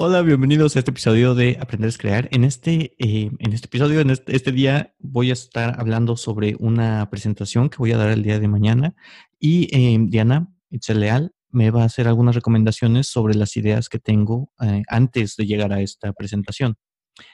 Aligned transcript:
Hola, 0.00 0.22
bienvenidos 0.22 0.76
a 0.76 0.78
este 0.78 0.92
episodio 0.92 1.34
de 1.34 1.58
Aprender 1.60 1.90
a 1.92 1.98
Crear. 1.98 2.28
En 2.30 2.44
este, 2.44 2.94
eh, 3.00 3.32
en 3.36 3.52
este 3.52 3.66
episodio, 3.66 3.98
en 3.98 4.10
este, 4.10 4.36
este, 4.36 4.52
día, 4.52 4.94
voy 5.00 5.30
a 5.30 5.32
estar 5.32 5.74
hablando 5.80 6.16
sobre 6.16 6.54
una 6.60 7.10
presentación 7.10 7.68
que 7.68 7.78
voy 7.78 7.90
a 7.90 7.96
dar 7.96 8.10
el 8.10 8.22
día 8.22 8.38
de 8.38 8.46
mañana 8.46 8.94
y 9.40 9.66
eh, 9.76 9.98
Diana 10.00 10.54
Leal 10.94 11.32
me 11.50 11.72
va 11.72 11.82
a 11.82 11.86
hacer 11.86 12.06
algunas 12.06 12.36
recomendaciones 12.36 13.08
sobre 13.08 13.34
las 13.34 13.56
ideas 13.56 13.88
que 13.88 13.98
tengo 13.98 14.52
eh, 14.60 14.84
antes 14.86 15.34
de 15.34 15.46
llegar 15.46 15.72
a 15.72 15.80
esta 15.80 16.12
presentación. 16.12 16.76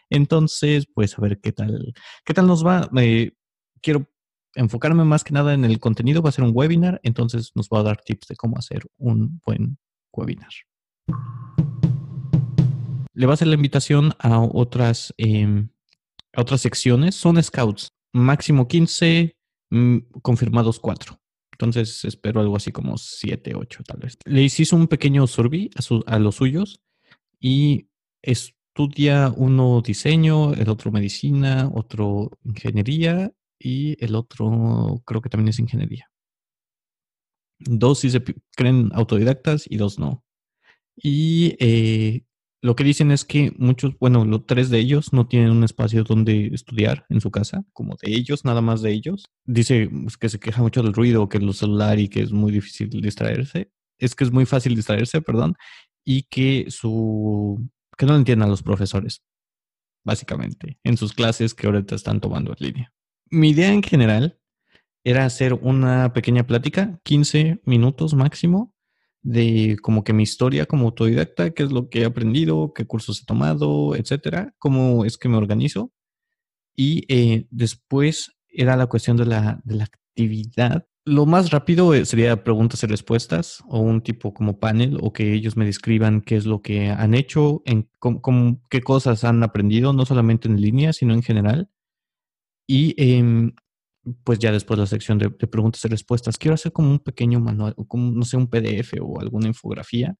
Entonces, 0.08 0.86
pues 0.86 1.18
a 1.18 1.20
ver 1.20 1.40
qué 1.40 1.52
tal, 1.52 1.92
qué 2.24 2.32
tal 2.32 2.46
nos 2.46 2.64
va. 2.64 2.88
quiero 3.82 4.08
enfocarme 4.54 5.04
más 5.04 5.22
que 5.22 5.34
nada 5.34 5.52
en 5.52 5.66
el 5.66 5.78
contenido. 5.80 6.22
Va 6.22 6.30
a 6.30 6.32
ser 6.32 6.44
un 6.44 6.52
webinar, 6.54 6.98
entonces 7.02 7.52
nos 7.54 7.68
va 7.68 7.80
a 7.80 7.82
dar 7.82 8.00
tips 8.02 8.28
de 8.28 8.36
cómo 8.36 8.56
hacer 8.56 8.86
un 8.96 9.42
buen 9.44 9.76
webinar 10.14 10.54
le 13.14 13.26
va 13.26 13.32
a 13.32 13.34
hacer 13.34 13.48
la 13.48 13.54
invitación 13.54 14.12
a 14.18 14.40
otras, 14.40 15.14
em, 15.16 15.68
otras 16.36 16.60
secciones. 16.60 17.14
Son 17.14 17.42
scouts, 17.42 17.94
máximo 18.12 18.68
15, 18.68 19.36
mm, 19.70 19.98
confirmados 20.22 20.80
4. 20.80 21.20
Entonces 21.52 22.04
espero 22.04 22.40
algo 22.40 22.56
así 22.56 22.72
como 22.72 22.98
7, 22.98 23.54
8 23.54 23.84
tal 23.84 24.00
vez. 24.00 24.18
Le 24.24 24.42
hice 24.42 24.74
un 24.74 24.88
pequeño 24.88 25.26
survey 25.26 25.70
a, 25.76 26.14
a 26.14 26.18
los 26.18 26.34
suyos 26.34 26.80
y 27.40 27.88
estudia 28.22 29.32
uno 29.36 29.80
diseño, 29.80 30.52
el 30.54 30.68
otro 30.68 30.90
medicina, 30.90 31.70
otro 31.72 32.32
ingeniería 32.42 33.32
y 33.58 34.02
el 34.04 34.16
otro 34.16 35.02
creo 35.06 35.22
que 35.22 35.28
también 35.28 35.50
es 35.50 35.60
ingeniería. 35.60 36.10
Dos 37.60 38.00
sí 38.00 38.10
se 38.10 38.22
creen 38.56 38.90
autodidactas 38.92 39.64
y 39.70 39.76
dos 39.76 39.98
no. 40.00 40.24
Y 40.96 41.56
eh, 41.60 42.24
lo 42.64 42.74
que 42.76 42.82
dicen 42.82 43.10
es 43.10 43.26
que 43.26 43.52
muchos, 43.58 43.92
bueno, 43.98 44.24
los 44.24 44.46
tres 44.46 44.70
de 44.70 44.78
ellos 44.78 45.12
no 45.12 45.26
tienen 45.28 45.50
un 45.50 45.64
espacio 45.64 46.02
donde 46.02 46.46
estudiar 46.46 47.04
en 47.10 47.20
su 47.20 47.30
casa, 47.30 47.62
como 47.74 47.94
de 48.00 48.10
ellos, 48.14 48.46
nada 48.46 48.62
más 48.62 48.80
de 48.80 48.90
ellos. 48.90 49.26
Dice 49.44 49.90
pues, 49.92 50.16
que 50.16 50.30
se 50.30 50.40
queja 50.40 50.62
mucho 50.62 50.82
del 50.82 50.94
ruido, 50.94 51.28
que 51.28 51.36
el 51.36 51.52
celular 51.52 51.98
y 51.98 52.08
que 52.08 52.22
es 52.22 52.32
muy 52.32 52.50
difícil 52.50 52.88
distraerse. 52.88 53.70
Es 53.98 54.14
que 54.14 54.24
es 54.24 54.32
muy 54.32 54.46
fácil 54.46 54.74
distraerse, 54.74 55.20
perdón, 55.20 55.56
y 56.06 56.22
que 56.22 56.64
su 56.70 57.68
que 57.98 58.06
no 58.06 58.16
entiendan 58.16 58.48
los 58.48 58.62
profesores, 58.62 59.22
básicamente, 60.02 60.78
en 60.84 60.96
sus 60.96 61.12
clases 61.12 61.52
que 61.52 61.66
ahorita 61.66 61.94
están 61.94 62.18
tomando 62.18 62.52
en 62.52 62.66
línea. 62.66 62.92
Mi 63.28 63.50
idea 63.50 63.74
en 63.74 63.82
general 63.82 64.38
era 65.04 65.26
hacer 65.26 65.52
una 65.52 66.14
pequeña 66.14 66.46
plática, 66.46 66.98
15 67.04 67.60
minutos 67.66 68.14
máximo, 68.14 68.73
de 69.24 69.78
como 69.82 70.04
que 70.04 70.12
mi 70.12 70.22
historia 70.22 70.66
como 70.66 70.86
autodidacta, 70.86 71.50
qué 71.50 71.64
es 71.64 71.72
lo 71.72 71.88
que 71.88 72.02
he 72.02 72.04
aprendido, 72.04 72.72
qué 72.74 72.86
cursos 72.86 73.22
he 73.22 73.24
tomado, 73.24 73.96
etcétera, 73.96 74.54
cómo 74.58 75.04
es 75.04 75.18
que 75.18 75.28
me 75.30 75.38
organizo. 75.38 75.92
Y 76.76 77.04
eh, 77.08 77.46
después 77.50 78.32
era 78.48 78.76
la 78.76 78.86
cuestión 78.86 79.16
de 79.16 79.26
la, 79.26 79.60
de 79.64 79.76
la 79.76 79.84
actividad. 79.84 80.86
Lo 81.06 81.24
más 81.24 81.50
rápido 81.50 81.94
eh, 81.94 82.04
sería 82.04 82.44
preguntas 82.44 82.82
y 82.82 82.86
respuestas 82.86 83.64
o 83.66 83.80
un 83.80 84.02
tipo 84.02 84.34
como 84.34 84.58
panel 84.58 84.98
o 85.00 85.12
que 85.12 85.32
ellos 85.32 85.56
me 85.56 85.64
describan 85.64 86.20
qué 86.20 86.36
es 86.36 86.44
lo 86.44 86.60
que 86.60 86.90
han 86.90 87.14
hecho, 87.14 87.62
en 87.64 87.88
qué 88.68 88.82
cosas 88.82 89.24
han 89.24 89.42
aprendido, 89.42 89.94
no 89.94 90.04
solamente 90.04 90.48
en 90.48 90.60
línea, 90.60 90.92
sino 90.92 91.14
en 91.14 91.22
general. 91.22 91.70
Y 92.66 92.94
eh, 92.98 93.52
pues 94.24 94.38
ya 94.38 94.52
después 94.52 94.78
la 94.78 94.86
sección 94.86 95.18
de, 95.18 95.30
preguntas 95.30 95.84
y 95.84 95.88
respuestas. 95.88 96.38
Quiero 96.38 96.54
hacer 96.54 96.72
como 96.72 96.90
un 96.90 96.98
pequeño 96.98 97.40
manual, 97.40 97.74
o 97.76 97.86
como, 97.86 98.10
no 98.12 98.24
sé, 98.24 98.36
un 98.36 98.48
PDF 98.48 98.94
o 99.00 99.20
alguna 99.20 99.48
infografía, 99.48 100.16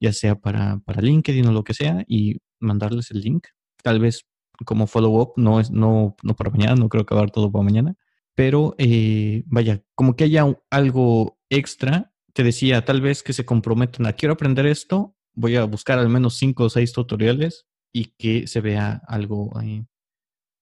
ya 0.00 0.12
sea 0.12 0.34
para, 0.36 0.78
para 0.80 1.02
LinkedIn 1.02 1.46
o 1.46 1.52
lo 1.52 1.64
que 1.64 1.74
sea, 1.74 2.04
y 2.06 2.38
mandarles 2.60 3.10
el 3.10 3.20
link. 3.20 3.46
Tal 3.82 4.00
vez 4.00 4.26
como 4.64 4.86
follow-up, 4.86 5.34
no, 5.36 5.60
es, 5.60 5.70
no, 5.70 6.16
no 6.22 6.36
para 6.36 6.50
mañana, 6.50 6.74
no 6.74 6.88
creo 6.88 7.02
acabar 7.02 7.30
todo 7.30 7.50
para 7.52 7.64
mañana, 7.64 7.94
pero 8.34 8.74
eh, 8.78 9.44
vaya, 9.46 9.82
como 9.94 10.16
que 10.16 10.24
haya 10.24 10.44
algo 10.70 11.38
extra. 11.50 12.12
Te 12.32 12.42
decía, 12.42 12.84
tal 12.84 13.00
vez 13.00 13.22
que 13.22 13.32
se 13.32 13.44
comprometan 13.44 14.06
a 14.06 14.12
quiero 14.12 14.34
aprender 14.34 14.66
esto, 14.66 15.16
voy 15.34 15.56
a 15.56 15.64
buscar 15.64 15.98
al 15.98 16.08
menos 16.08 16.36
cinco 16.36 16.64
o 16.64 16.70
seis 16.70 16.92
tutoriales 16.92 17.66
y 17.92 18.06
que 18.18 18.46
se 18.46 18.60
vea 18.60 19.00
algo 19.06 19.56
ahí 19.56 19.86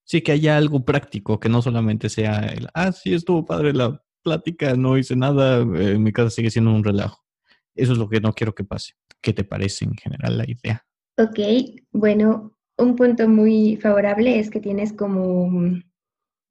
sí 0.06 0.22
que 0.22 0.32
haya 0.32 0.56
algo 0.56 0.84
práctico, 0.84 1.38
que 1.38 1.48
no 1.48 1.60
solamente 1.60 2.08
sea 2.08 2.38
el, 2.46 2.68
ah, 2.72 2.92
sí, 2.92 3.12
estuvo 3.12 3.44
padre 3.44 3.74
la 3.74 4.02
plática, 4.22 4.74
no 4.74 4.96
hice 4.96 5.16
nada, 5.16 5.58
en 5.60 6.02
mi 6.02 6.12
casa 6.12 6.30
sigue 6.30 6.50
siendo 6.50 6.72
un 6.72 6.84
relajo. 6.84 7.22
Eso 7.74 7.92
es 7.92 7.98
lo 7.98 8.08
que 8.08 8.20
no 8.20 8.32
quiero 8.32 8.54
que 8.54 8.64
pase. 8.64 8.94
¿Qué 9.20 9.32
te 9.32 9.44
parece 9.44 9.84
en 9.84 9.94
general 9.94 10.38
la 10.38 10.44
idea? 10.48 10.86
Ok, 11.18 11.38
bueno, 11.92 12.56
un 12.78 12.96
punto 12.96 13.28
muy 13.28 13.76
favorable 13.76 14.38
es 14.38 14.48
que 14.48 14.60
tienes 14.60 14.92
como 14.92 15.50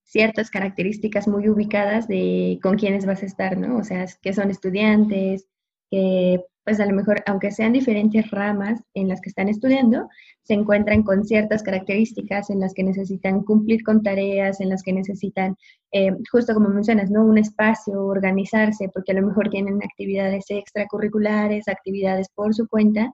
ciertas 0.04 0.50
características 0.50 1.28
muy 1.28 1.50
ubicadas 1.50 2.08
de 2.08 2.60
con 2.62 2.78
quiénes 2.78 3.06
vas 3.06 3.24
a 3.24 3.26
estar, 3.26 3.58
¿no? 3.58 3.78
O 3.78 3.84
sea, 3.84 4.06
que 4.22 4.34
son 4.34 4.52
estudiantes, 4.52 5.48
que 5.90 6.44
pues 6.66 6.80
a 6.80 6.86
lo 6.88 6.96
mejor, 6.96 7.22
aunque 7.28 7.52
sean 7.52 7.74
diferentes 7.74 8.30
ramas 8.32 8.82
en 8.96 9.08
las 9.08 9.22
que 9.22 9.30
están 9.30 9.50
estudiando, 9.50 10.10
se 10.42 10.56
encuentran 10.56 11.04
con 11.04 11.24
ciertas 11.24 11.62
características 11.62 12.50
en 12.50 12.60
las 12.60 12.74
que 12.74 12.84
necesitan 12.84 13.44
cumplir 13.44 13.84
con 13.84 14.02
tareas, 14.02 14.60
en 14.60 14.70
las 14.70 14.82
que 14.82 14.92
necesitan, 14.92 15.56
eh, 15.92 16.12
justo 16.32 16.56
como 16.56 16.70
mencionas, 16.70 17.12
¿no? 17.12 17.24
Un 17.24 17.38
espacio, 17.38 18.04
organizarse, 18.04 18.90
porque 18.92 19.12
a 19.12 19.16
lo 19.16 19.28
mejor 19.28 19.50
tienen 19.50 19.80
actividades 19.84 20.46
extracurriculares, 20.50 21.68
actividades 21.68 22.30
por 22.34 22.54
su 22.56 22.68
cuenta. 22.68 23.14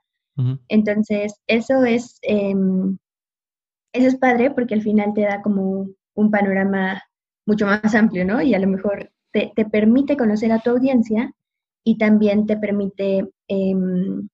Entonces, 0.69 1.35
eso 1.45 1.83
es, 1.83 2.17
em, 2.23 2.97
eso 3.93 4.07
es 4.07 4.15
padre 4.15 4.49
porque 4.49 4.73
al 4.73 4.81
final 4.81 5.13
te 5.13 5.21
da 5.21 5.41
como 5.41 5.87
un 6.15 6.31
panorama 6.31 7.03
mucho 7.45 7.65
más 7.67 7.93
amplio, 7.93 8.25
¿no? 8.25 8.41
Y 8.41 8.55
a 8.55 8.59
lo 8.59 8.67
mejor 8.67 9.11
te, 9.31 9.51
te 9.55 9.65
permite 9.65 10.17
conocer 10.17 10.51
a 10.51 10.59
tu 10.59 10.71
audiencia 10.71 11.31
y 11.83 11.97
también 11.97 12.45
te 12.45 12.57
permite 12.57 13.29
em, 13.51 14.29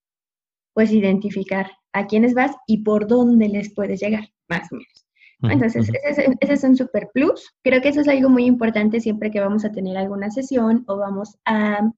pues 0.74 0.92
identificar 0.92 1.72
a 1.94 2.06
quiénes 2.06 2.34
vas 2.36 2.56
y 2.68 2.84
por 2.84 3.08
dónde 3.08 3.50
les 3.50 3.74
puedes 3.74 4.00
llegar, 4.00 4.30
más 4.48 4.72
o 4.72 4.76
menos. 4.76 5.08
Entonces, 5.42 5.90
ese, 6.04 6.36
es, 6.40 6.64
un 6.64 6.76
super 6.76 7.10
plus. 7.14 7.54
Creo 7.64 7.82
que 7.82 7.90
eso 7.90 8.02
es 8.02 8.08
algo 8.08 8.30
muy 8.30 8.46
importante 8.46 9.00
siempre 9.00 9.30
que 9.30 9.40
vamos 9.40 9.66
a 9.66 9.72
tener 9.72 9.98
alguna 9.98 10.32
sesión 10.32 10.84
o 10.88 10.98
vamos 10.98 11.38
a 11.46 11.92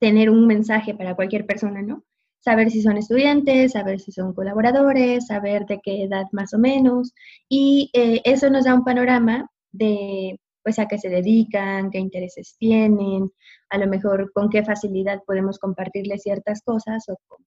tener 0.00 0.30
un 0.30 0.46
mensaje 0.46 0.94
para 0.94 1.14
cualquier 1.14 1.46
persona, 1.46 1.82
¿no? 1.82 2.04
Saber 2.40 2.70
si 2.70 2.82
son 2.82 2.96
estudiantes, 2.96 3.72
saber 3.72 4.00
si 4.00 4.12
son 4.12 4.34
colaboradores, 4.34 5.28
saber 5.28 5.64
de 5.66 5.80
qué 5.82 6.04
edad 6.04 6.26
más 6.32 6.52
o 6.54 6.58
menos. 6.58 7.12
Y 7.48 7.90
eh, 7.92 8.20
eso 8.24 8.50
nos 8.50 8.64
da 8.64 8.74
un 8.74 8.84
panorama 8.84 9.48
de 9.72 10.38
pues 10.64 10.78
a 10.78 10.88
qué 10.88 10.98
se 10.98 11.10
dedican, 11.10 11.90
qué 11.90 11.98
intereses 11.98 12.56
tienen, 12.58 13.30
a 13.74 13.78
lo 13.78 13.88
mejor 13.88 14.30
con 14.32 14.50
qué 14.50 14.64
facilidad 14.64 15.22
podemos 15.26 15.58
compartirles 15.58 16.22
ciertas 16.22 16.62
cosas 16.62 17.04
o 17.08 17.16
con 17.26 17.44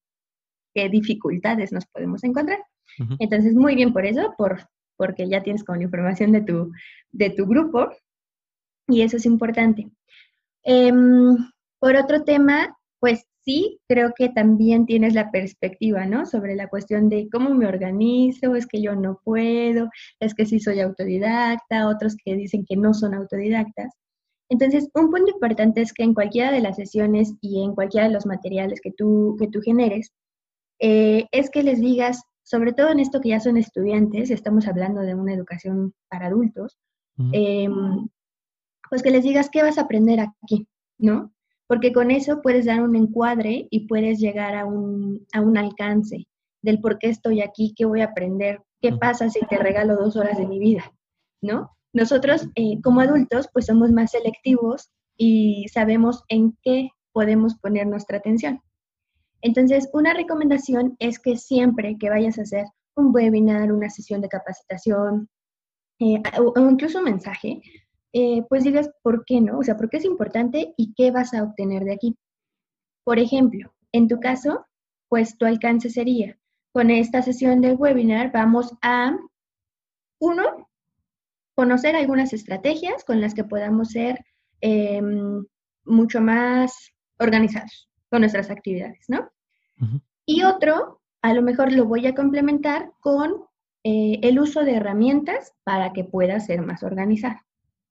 qué 0.73 0.89
dificultades 0.89 1.71
nos 1.71 1.85
podemos 1.87 2.23
encontrar. 2.25 2.59
Entonces, 3.19 3.53
muy 3.55 3.75
bien 3.75 3.93
por 3.93 4.05
eso, 4.05 4.33
por, 4.37 4.67
porque 4.97 5.29
ya 5.29 5.41
tienes 5.41 5.63
como 5.63 5.77
la 5.77 5.85
información 5.85 6.33
de 6.33 6.41
tu, 6.41 6.71
de 7.11 7.29
tu 7.29 7.45
grupo 7.45 7.89
y 8.87 9.01
eso 9.03 9.15
es 9.15 9.25
importante. 9.25 9.89
Em, 10.63 11.37
por 11.79 11.95
otro 11.95 12.23
tema, 12.23 12.77
pues 12.99 13.25
sí, 13.45 13.79
creo 13.87 14.11
que 14.13 14.27
también 14.27 14.85
tienes 14.85 15.13
la 15.13 15.31
perspectiva, 15.31 16.05
¿no? 16.05 16.25
Sobre 16.25 16.55
la 16.55 16.67
cuestión 16.67 17.07
de 17.07 17.29
cómo 17.31 17.53
me 17.53 17.67
organizo, 17.67 18.55
es 18.55 18.67
que 18.67 18.81
yo 18.81 18.95
no 18.95 19.21
puedo, 19.23 19.89
es 20.19 20.33
que 20.33 20.45
sí 20.45 20.59
soy 20.59 20.81
autodidacta, 20.81 21.87
otros 21.87 22.17
que 22.21 22.35
dicen 22.35 22.65
que 22.67 22.75
no 22.75 22.93
son 22.93 23.13
autodidactas. 23.13 23.93
Entonces, 24.49 24.89
un 24.93 25.11
punto 25.11 25.31
importante 25.31 25.81
es 25.81 25.93
que 25.93 26.03
en 26.03 26.13
cualquiera 26.13 26.51
de 26.51 26.61
las 26.61 26.77
sesiones 26.77 27.33
y 27.41 27.63
en 27.63 27.75
cualquiera 27.75 28.07
de 28.07 28.13
los 28.13 28.25
materiales 28.25 28.79
que 28.81 28.91
tú, 28.91 29.35
que 29.39 29.47
tú 29.47 29.61
generes, 29.61 30.13
eh, 30.79 31.25
es 31.31 31.49
que 31.49 31.63
les 31.63 31.81
digas, 31.81 32.23
sobre 32.43 32.73
todo 32.73 32.89
en 32.89 32.99
esto 32.99 33.19
que 33.19 33.29
ya 33.29 33.39
son 33.39 33.57
estudiantes, 33.57 34.31
estamos 34.31 34.67
hablando 34.67 35.01
de 35.01 35.15
una 35.15 35.33
educación 35.33 35.93
para 36.09 36.27
adultos, 36.27 36.77
em, 37.33 38.07
pues 38.89 39.01
que 39.01 39.11
les 39.11 39.23
digas 39.23 39.49
qué 39.49 39.63
vas 39.63 39.77
a 39.77 39.81
aprender 39.81 40.19
aquí, 40.19 40.67
¿no? 40.99 41.33
porque 41.67 41.91
con 41.91 42.11
eso 42.11 42.41
puedes 42.41 42.65
dar 42.65 42.81
un 42.81 42.95
encuadre 42.95 43.67
y 43.69 43.87
puedes 43.87 44.19
llegar 44.19 44.55
a 44.55 44.65
un, 44.65 45.27
alcance 45.57 46.25
del 46.61 46.79
por 46.79 46.97
qué 46.97 47.09
estoy 47.09 47.41
aquí, 47.41 47.73
qué 47.75 47.85
voy 47.85 48.01
a 48.01 48.05
aprender, 48.05 48.61
qué 48.81 48.93
pasa 48.93 49.29
si 49.29 49.45
te 49.45 49.57
regalo 49.57 49.95
dos 49.95 50.15
horas 50.15 50.37
de 50.37 50.47
mi 50.47 50.59
vida, 50.59 50.91
¿no? 51.41 51.76
Nosotros 51.97 52.47
eh, 52.53 52.79
como 52.83 53.01
adultos 53.01 53.49
pues 53.51 53.65
somos 53.65 53.91
más 53.91 54.11
selectivos 54.11 54.91
y 55.17 55.65
sabemos 55.73 56.23
en 56.27 56.55
qué 56.61 56.89
podemos 57.11 57.55
poner 57.55 57.87
nuestra 57.87 58.19
atención. 58.19 58.61
Entonces, 59.41 59.89
una 59.93 60.13
recomendación 60.13 60.95
es 60.99 61.17
que 61.17 61.37
siempre 61.37 61.97
que 61.99 62.11
vayas 62.11 62.37
a 62.37 62.43
hacer 62.43 62.65
un 62.95 63.09
webinar, 63.15 63.71
una 63.71 63.89
sesión 63.89 64.21
de 64.21 64.29
capacitación 64.29 65.27
eh, 65.97 66.21
o, 66.39 66.53
incluso 66.69 66.99
un 66.99 67.05
mensaje, 67.05 67.63
eh, 68.13 68.43
pues 68.47 68.63
digas 68.63 68.91
por 69.01 69.25
qué 69.25 69.41
no, 69.41 69.57
o 69.57 69.63
sea, 69.63 69.75
por 69.75 69.89
qué 69.89 69.97
es 69.97 70.05
importante 70.05 70.75
y 70.77 70.93
qué 70.93 71.09
vas 71.09 71.33
a 71.33 71.41
obtener 71.41 71.83
de 71.83 71.93
aquí. 71.93 72.15
Por 73.03 73.17
ejemplo, 73.17 73.73
en 73.91 74.07
tu 74.07 74.19
caso, 74.19 74.67
pues 75.09 75.35
tu 75.35 75.47
alcance 75.47 75.89
sería 75.89 76.37
con 76.73 76.91
esta 76.91 77.23
sesión 77.23 77.59
del 77.61 77.75
webinar 77.75 78.31
vamos 78.31 78.71
a, 78.83 79.17
uno, 80.19 80.67
conocer 81.57 81.95
algunas 81.95 82.33
estrategias 82.33 83.03
con 83.03 83.19
las 83.19 83.33
que 83.33 83.43
podamos 83.43 83.89
ser 83.89 84.23
em, 84.61 85.43
mucho 85.85 86.21
más 86.21 86.93
organizados 87.17 87.89
con 88.11 88.21
nuestras 88.21 88.51
actividades, 88.51 89.05
¿no? 89.07 89.27
Y 90.23 90.43
otro, 90.43 91.01
a 91.23 91.33
lo 91.33 91.41
mejor 91.41 91.71
lo 91.71 91.85
voy 91.85 92.05
a 92.05 92.13
complementar 92.13 92.91
con 92.99 93.43
eh, 93.83 94.19
el 94.21 94.39
uso 94.39 94.63
de 94.63 94.75
herramientas 94.75 95.51
para 95.63 95.93
que 95.93 96.03
pueda 96.03 96.39
ser 96.39 96.61
más 96.61 96.83
organizado. 96.83 97.39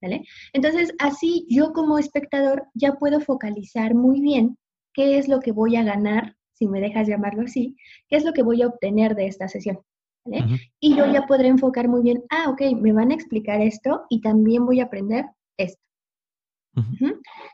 ¿vale? 0.00 0.24
Entonces, 0.52 0.94
así 1.00 1.44
yo 1.50 1.72
como 1.72 1.98
espectador 1.98 2.68
ya 2.72 2.92
puedo 2.94 3.20
focalizar 3.20 3.94
muy 3.94 4.20
bien 4.20 4.58
qué 4.94 5.18
es 5.18 5.26
lo 5.26 5.40
que 5.40 5.50
voy 5.50 5.74
a 5.74 5.82
ganar, 5.82 6.36
si 6.52 6.68
me 6.68 6.80
dejas 6.80 7.08
llamarlo 7.08 7.42
así, 7.42 7.76
qué 8.08 8.16
es 8.16 8.24
lo 8.24 8.32
que 8.32 8.44
voy 8.44 8.62
a 8.62 8.68
obtener 8.68 9.16
de 9.16 9.26
esta 9.26 9.48
sesión. 9.48 9.80
¿Vale? 10.26 10.70
Y 10.80 10.96
yo 10.96 11.10
ya 11.12 11.26
podré 11.26 11.48
enfocar 11.48 11.88
muy 11.88 12.02
bien, 12.02 12.24
ah, 12.30 12.46
ok, 12.48 12.62
me 12.80 12.92
van 12.92 13.10
a 13.10 13.14
explicar 13.14 13.60
esto 13.60 14.04
y 14.08 14.20
también 14.20 14.66
voy 14.66 14.80
a 14.80 14.84
aprender 14.84 15.26
esto. 15.58 15.80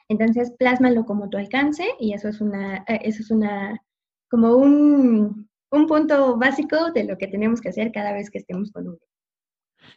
Entonces, 0.08 0.52
plásmalo 0.58 1.04
como 1.04 1.28
tu 1.28 1.38
alcance 1.38 1.84
y 2.00 2.12
eso 2.12 2.28
es 2.28 2.40
una, 2.40 2.78
eh, 2.88 3.00
eso 3.02 3.22
es 3.22 3.30
una, 3.30 3.80
como 4.28 4.56
un, 4.56 5.48
un 5.70 5.86
punto 5.86 6.36
básico 6.36 6.90
de 6.92 7.04
lo 7.04 7.16
que 7.16 7.28
tenemos 7.28 7.60
que 7.60 7.68
hacer 7.68 7.92
cada 7.92 8.12
vez 8.12 8.30
que 8.30 8.38
estemos 8.38 8.72
con 8.72 8.88
un 8.88 8.98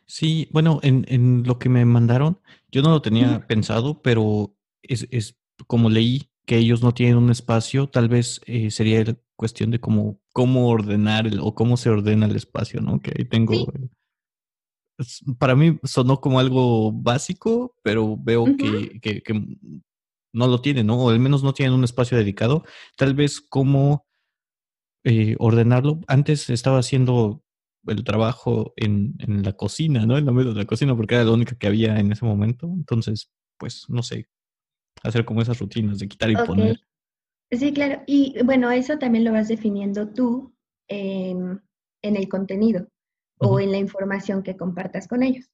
Sí, 0.05 0.49
bueno, 0.51 0.79
en, 0.83 1.05
en 1.07 1.43
lo 1.43 1.57
que 1.59 1.69
me 1.69 1.85
mandaron, 1.85 2.39
yo 2.71 2.81
no 2.81 2.89
lo 2.89 3.01
tenía 3.01 3.45
pensado, 3.47 4.01
pero 4.01 4.55
es, 4.81 5.07
es 5.11 5.37
como 5.67 5.89
leí 5.89 6.29
que 6.45 6.57
ellos 6.57 6.83
no 6.83 6.93
tienen 6.93 7.17
un 7.17 7.31
espacio, 7.31 7.87
tal 7.87 8.07
vez 8.07 8.41
eh, 8.45 8.71
sería 8.71 9.03
cuestión 9.35 9.71
de 9.71 9.79
cómo, 9.79 10.19
cómo 10.33 10.69
ordenar 10.69 11.27
el, 11.27 11.39
o 11.39 11.55
cómo 11.55 11.77
se 11.77 11.89
ordena 11.89 12.25
el 12.25 12.35
espacio, 12.35 12.81
¿no? 12.81 13.01
Que 13.01 13.13
ahí 13.17 13.25
tengo. 13.25 13.53
para 15.37 15.55
mí 15.55 15.79
sonó 15.83 16.21
como 16.21 16.39
algo 16.39 16.91
básico, 16.91 17.75
pero 17.83 18.17
veo 18.17 18.45
que, 18.57 18.99
que, 19.01 19.21
que, 19.21 19.57
no 20.33 20.47
lo 20.47 20.61
tienen, 20.61 20.87
¿no? 20.87 20.97
O 20.97 21.09
al 21.09 21.19
menos 21.19 21.43
no 21.43 21.53
tienen 21.53 21.73
un 21.73 21.83
espacio 21.83 22.17
dedicado. 22.17 22.63
Tal 22.97 23.13
vez 23.13 23.39
cómo 23.41 24.05
eh, 25.05 25.35
ordenarlo. 25.39 26.01
Antes 26.07 26.49
estaba 26.49 26.79
haciendo 26.79 27.43
el 27.87 28.03
trabajo 28.03 28.73
en, 28.75 29.15
en, 29.19 29.43
la 29.43 29.53
cocina, 29.53 30.05
¿no? 30.05 30.17
En 30.17 30.25
la 30.25 30.31
medio 30.31 30.53
de 30.53 30.61
la 30.61 30.65
cocina, 30.65 30.95
porque 30.95 31.15
era 31.15 31.23
lo 31.23 31.33
único 31.33 31.55
que 31.57 31.67
había 31.67 31.99
en 31.99 32.11
ese 32.11 32.25
momento. 32.25 32.67
Entonces, 32.67 33.31
pues, 33.57 33.85
no 33.87 34.03
sé, 34.03 34.27
hacer 35.03 35.23
como 35.23 35.41
esas 35.41 35.59
rutinas 35.59 35.99
de 35.99 36.07
quitar 36.07 36.31
y 36.31 36.35
poner. 36.35 36.79
Sí, 37.51 37.73
claro. 37.73 38.01
Y 38.05 38.35
bueno, 38.43 38.71
eso 38.71 38.97
también 38.97 39.23
lo 39.23 39.31
vas 39.31 39.47
definiendo 39.47 40.09
tú 40.09 40.53
en, 40.87 41.61
en 42.01 42.15
el 42.15 42.27
contenido 42.27 42.87
o 43.37 43.59
en 43.59 43.71
la 43.71 43.77
información 43.77 44.43
que 44.43 44.57
compartas 44.57 45.07
con 45.07 45.23
ellos. 45.23 45.49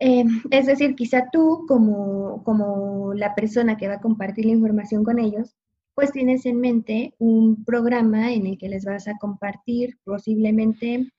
Eh, 0.00 0.24
es 0.50 0.66
decir, 0.66 0.94
quizá 0.94 1.28
tú 1.32 1.64
como, 1.66 2.44
como 2.44 3.14
la 3.14 3.34
persona 3.34 3.76
que 3.76 3.88
va 3.88 3.94
a 3.94 4.00
compartir 4.00 4.46
la 4.46 4.52
información 4.52 5.04
con 5.04 5.18
ellos, 5.18 5.56
pues 5.94 6.12
tienes 6.12 6.46
en 6.46 6.60
mente 6.60 7.14
un 7.18 7.64
programa 7.64 8.32
en 8.32 8.46
el 8.46 8.58
que 8.58 8.68
les 8.68 8.84
vas 8.84 9.08
a 9.08 9.18
compartir 9.18 9.98
posiblemente 10.04 11.12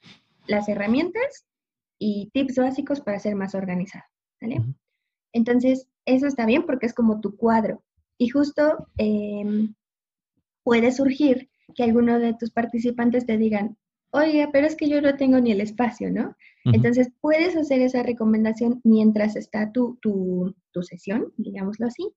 las 0.47 0.69
herramientas 0.69 1.45
y 2.00 2.30
tips 2.33 2.56
básicos 2.56 3.01
para 3.01 3.19
ser 3.19 3.35
más 3.35 3.56
organizado. 3.56 4.06
¿vale? 4.42 4.63
Entonces, 5.33 5.89
eso 6.06 6.27
está 6.27 6.45
bien 6.45 6.65
porque 6.65 6.85
es 6.85 6.94
como 6.94 7.19
tu 7.19 7.35
cuadro. 7.35 7.83
Y 8.19 8.30
justo 8.30 8.88
em, 8.98 9.74
puede 10.63 10.92
surgir 10.92 11.50
que 11.74 11.83
alguno 11.83 12.19
de 12.19 12.36
tus 12.36 12.51
participantes 12.51 13.25
te 13.25 13.38
digan, 13.38 13.77
oye, 14.12 14.48
pero 14.51 14.68
es 14.68 14.75
que 14.75 14.89
yo 14.89 15.01
no 15.01 15.16
tengo 15.16 15.39
ni 15.39 15.51
el 15.51 15.62
espacio, 15.62 16.12
¿no? 16.12 16.36
Entonces, 16.66 17.10
puedes 17.21 17.56
hacer 17.56 17.81
esa 17.81 18.04
recomendación 18.04 18.81
mientras 18.83 19.36
está 19.36 19.71
tu, 19.71 19.98
tu, 20.01 20.54
tu 20.71 20.83
sesión, 20.83 21.33
digámoslo 21.38 21.88
así. 21.88 22.13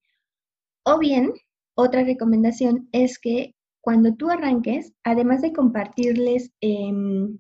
O 0.84 0.98
bien, 0.98 1.32
otra 1.74 2.02
recomendación 2.02 2.88
es 2.92 3.18
que 3.18 3.54
cuando 3.80 4.14
tú 4.14 4.30
arranques, 4.30 4.92
además 5.04 5.42
de 5.42 5.52
compartirles 5.52 6.52
em, 6.60 7.38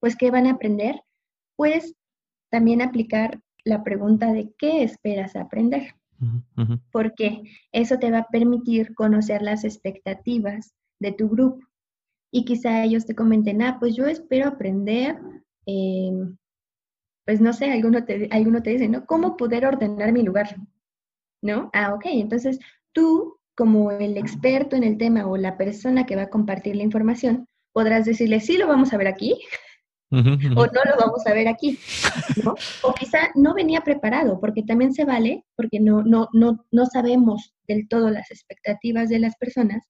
pues 0.00 0.16
qué 0.16 0.30
van 0.30 0.46
a 0.46 0.52
aprender, 0.52 1.02
puedes 1.56 1.94
también 2.50 2.82
aplicar 2.82 3.40
la 3.64 3.82
pregunta 3.82 4.32
de 4.32 4.52
qué 4.58 4.82
esperas 4.82 5.34
aprender. 5.36 5.94
Porque 6.90 7.42
eso 7.72 7.98
te 7.98 8.10
va 8.10 8.18
a 8.18 8.28
permitir 8.28 8.94
conocer 8.94 9.42
las 9.42 9.64
expectativas 9.64 10.74
de 11.00 11.12
tu 11.12 11.28
grupo. 11.28 11.60
Y 12.32 12.44
quizá 12.44 12.82
ellos 12.82 13.06
te 13.06 13.14
comenten, 13.14 13.62
ah, 13.62 13.76
pues 13.78 13.94
yo 13.94 14.06
espero 14.06 14.48
aprender, 14.48 15.18
em, 15.66 16.36
pues 17.24 17.40
no 17.40 17.52
sé, 17.52 17.70
alguno 17.70 18.04
te, 18.04 18.28
alguno 18.30 18.62
te 18.62 18.70
dice, 18.70 18.88
¿no? 18.88 19.06
¿Cómo 19.06 19.36
poder 19.36 19.66
ordenar 19.66 20.12
mi 20.12 20.22
lugar? 20.22 20.56
¿No? 21.42 21.70
Ah, 21.72 21.94
ok, 21.94 22.06
entonces 22.06 22.58
tú 22.92 23.38
como 23.54 23.92
el 23.92 24.16
experto 24.16 24.76
en 24.76 24.84
el 24.84 24.98
tema 24.98 25.26
o 25.26 25.36
la 25.36 25.56
persona 25.56 26.06
que 26.06 26.16
va 26.16 26.22
a 26.22 26.30
compartir 26.30 26.76
la 26.76 26.82
información, 26.82 27.46
podrás 27.72 28.04
decirle, 28.04 28.40
sí, 28.40 28.56
lo 28.58 28.66
vamos 28.66 28.92
a 28.92 28.96
ver 28.96 29.06
aquí, 29.06 29.38
o 30.10 30.66
no 30.66 30.80
lo 30.84 30.96
vamos 30.98 31.26
a 31.26 31.32
ver 31.32 31.48
aquí, 31.48 31.78
¿no? 32.44 32.54
O 32.82 32.94
quizá 32.94 33.30
no 33.34 33.54
venía 33.54 33.80
preparado, 33.80 34.38
porque 34.40 34.62
también 34.62 34.92
se 34.92 35.04
vale, 35.04 35.44
porque 35.56 35.80
no, 35.80 36.02
no, 36.02 36.28
no, 36.32 36.64
no 36.70 36.86
sabemos 36.86 37.54
del 37.66 37.88
todo 37.88 38.10
las 38.10 38.30
expectativas 38.30 39.08
de 39.08 39.18
las 39.18 39.36
personas, 39.36 39.84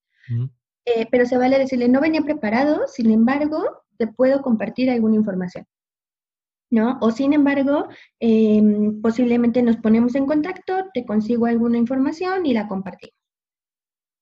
eh, 0.87 1.07
pero 1.11 1.27
se 1.27 1.37
vale 1.37 1.59
decirle, 1.59 1.89
no 1.89 2.01
venía 2.01 2.23
preparado, 2.23 2.87
sin 2.89 3.11
embargo, 3.11 3.63
te 3.99 4.07
puedo 4.07 4.43
compartir 4.43 4.91
alguna 4.91 5.17
información. 5.17 5.67
¿No? 6.71 6.99
O 7.03 7.13
sin 7.13 7.35
embargo, 7.35 7.87
em, 8.19 9.01
posiblemente 9.01 9.63
nos 9.63 9.77
ponemos 9.77 10.15
en 10.17 10.27
contacto, 10.27 10.87
te 10.93 11.05
consigo 11.05 11.47
alguna 11.47 11.79
información 11.79 12.47
y 12.47 12.55
la 12.55 12.67
compartimos. 12.67 13.15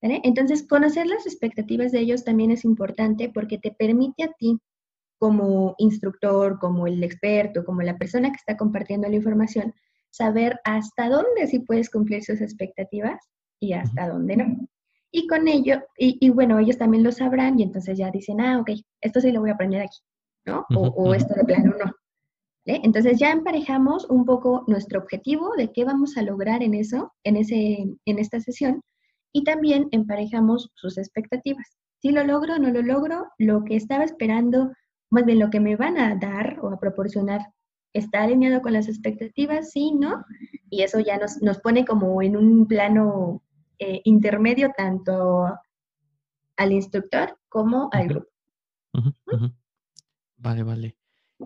Entonces, 0.03 0.67
conocer 0.67 1.07
las 1.07 1.25
expectativas 1.25 1.93
de 1.93 1.99
ellos 1.99 2.25
también 2.25 2.51
es 2.51 2.65
importante 2.65 3.31
porque 3.33 3.57
te 3.57 3.71
permite 3.71 4.23
a 4.23 4.33
ti, 4.33 4.59
como 5.23 5.73
instructor, 5.77 6.59
como 6.59 6.85
el 6.85 7.01
experto, 7.01 7.63
como 7.63 7.81
la 7.81 7.97
persona 7.97 8.29
que 8.29 8.35
está 8.35 8.57
compartiendo 8.57 9.07
la 9.07 9.15
información, 9.15 9.73
saber 10.09 10.59
hasta 10.65 11.07
dónde 11.07 11.47
sí 11.47 11.59
puedes 11.59 11.89
cumplir 11.89 12.25
sus 12.25 12.41
expectativas 12.41 13.25
y 13.57 13.71
hasta 13.71 14.09
dónde 14.09 14.35
no. 14.35 14.67
Y 15.13 15.25
con 15.27 15.47
ello, 15.47 15.81
y, 15.97 16.29
bueno, 16.29 16.59
ellos 16.59 16.77
también 16.77 17.05
lo 17.05 17.13
sabrán 17.13 17.57
y 17.57 17.63
entonces 17.63 17.97
ya 17.97 18.11
dicen, 18.11 18.41
ah, 18.41 18.59
ok, 18.59 18.71
esto 18.99 19.21
sí 19.21 19.31
lo 19.31 19.39
voy 19.39 19.51
a 19.51 19.53
aprender 19.53 19.83
aquí, 19.83 19.99
¿no? 20.45 20.65
O, 20.75 21.13
esto 21.13 21.33
de 21.35 21.45
plano 21.45 21.73
no. 21.81 21.93
Entonces 22.65 23.17
ya 23.17 23.31
emparejamos 23.31 24.03
un 24.09 24.25
poco 24.25 24.65
nuestro 24.67 24.99
objetivo 24.99 25.53
de 25.55 25.71
qué 25.71 25.85
vamos 25.85 26.17
a 26.17 26.21
lograr 26.21 26.63
en 26.63 26.73
eso, 26.73 27.13
en, 27.23 27.37
ese, 27.37 27.85
en 28.03 28.19
esta 28.19 28.41
sesión, 28.41 28.81
y 29.31 29.45
también 29.45 29.87
emparejamos 29.91 30.69
sus 30.75 30.97
expectativas. 30.97 31.77
Si 32.01 32.11
lo 32.11 32.25
logro 32.25 32.55
o 32.55 32.59
no 32.59 32.71
lo 32.71 32.81
logro, 32.81 33.27
lo 33.37 33.63
que 33.63 33.77
estaba 33.77 34.03
esperando, 34.03 34.73
más 35.13 35.25
bien 35.25 35.39
lo 35.39 35.49
que 35.49 35.59
me 35.59 35.75
van 35.75 35.97
a 35.97 36.15
dar 36.15 36.59
o 36.61 36.69
a 36.69 36.79
proporcionar, 36.79 37.41
¿está 37.93 38.23
alineado 38.23 38.61
con 38.61 38.73
las 38.73 38.87
expectativas? 38.87 39.71
Sí, 39.71 39.93
¿no? 39.93 40.25
Y 40.69 40.81
eso 40.81 40.99
ya 40.99 41.17
nos, 41.17 41.41
nos 41.41 41.59
pone 41.59 41.85
como 41.85 42.21
en 42.21 42.35
un 42.35 42.67
plano 42.67 43.43
eh, 43.79 44.01
intermedio 44.05 44.71
tanto 44.75 45.47
al 46.57 46.71
instructor 46.71 47.37
como 47.49 47.89
al 47.91 48.07
grupo. 48.07 48.27
Vale, 50.37 50.63
vale. 50.63 50.97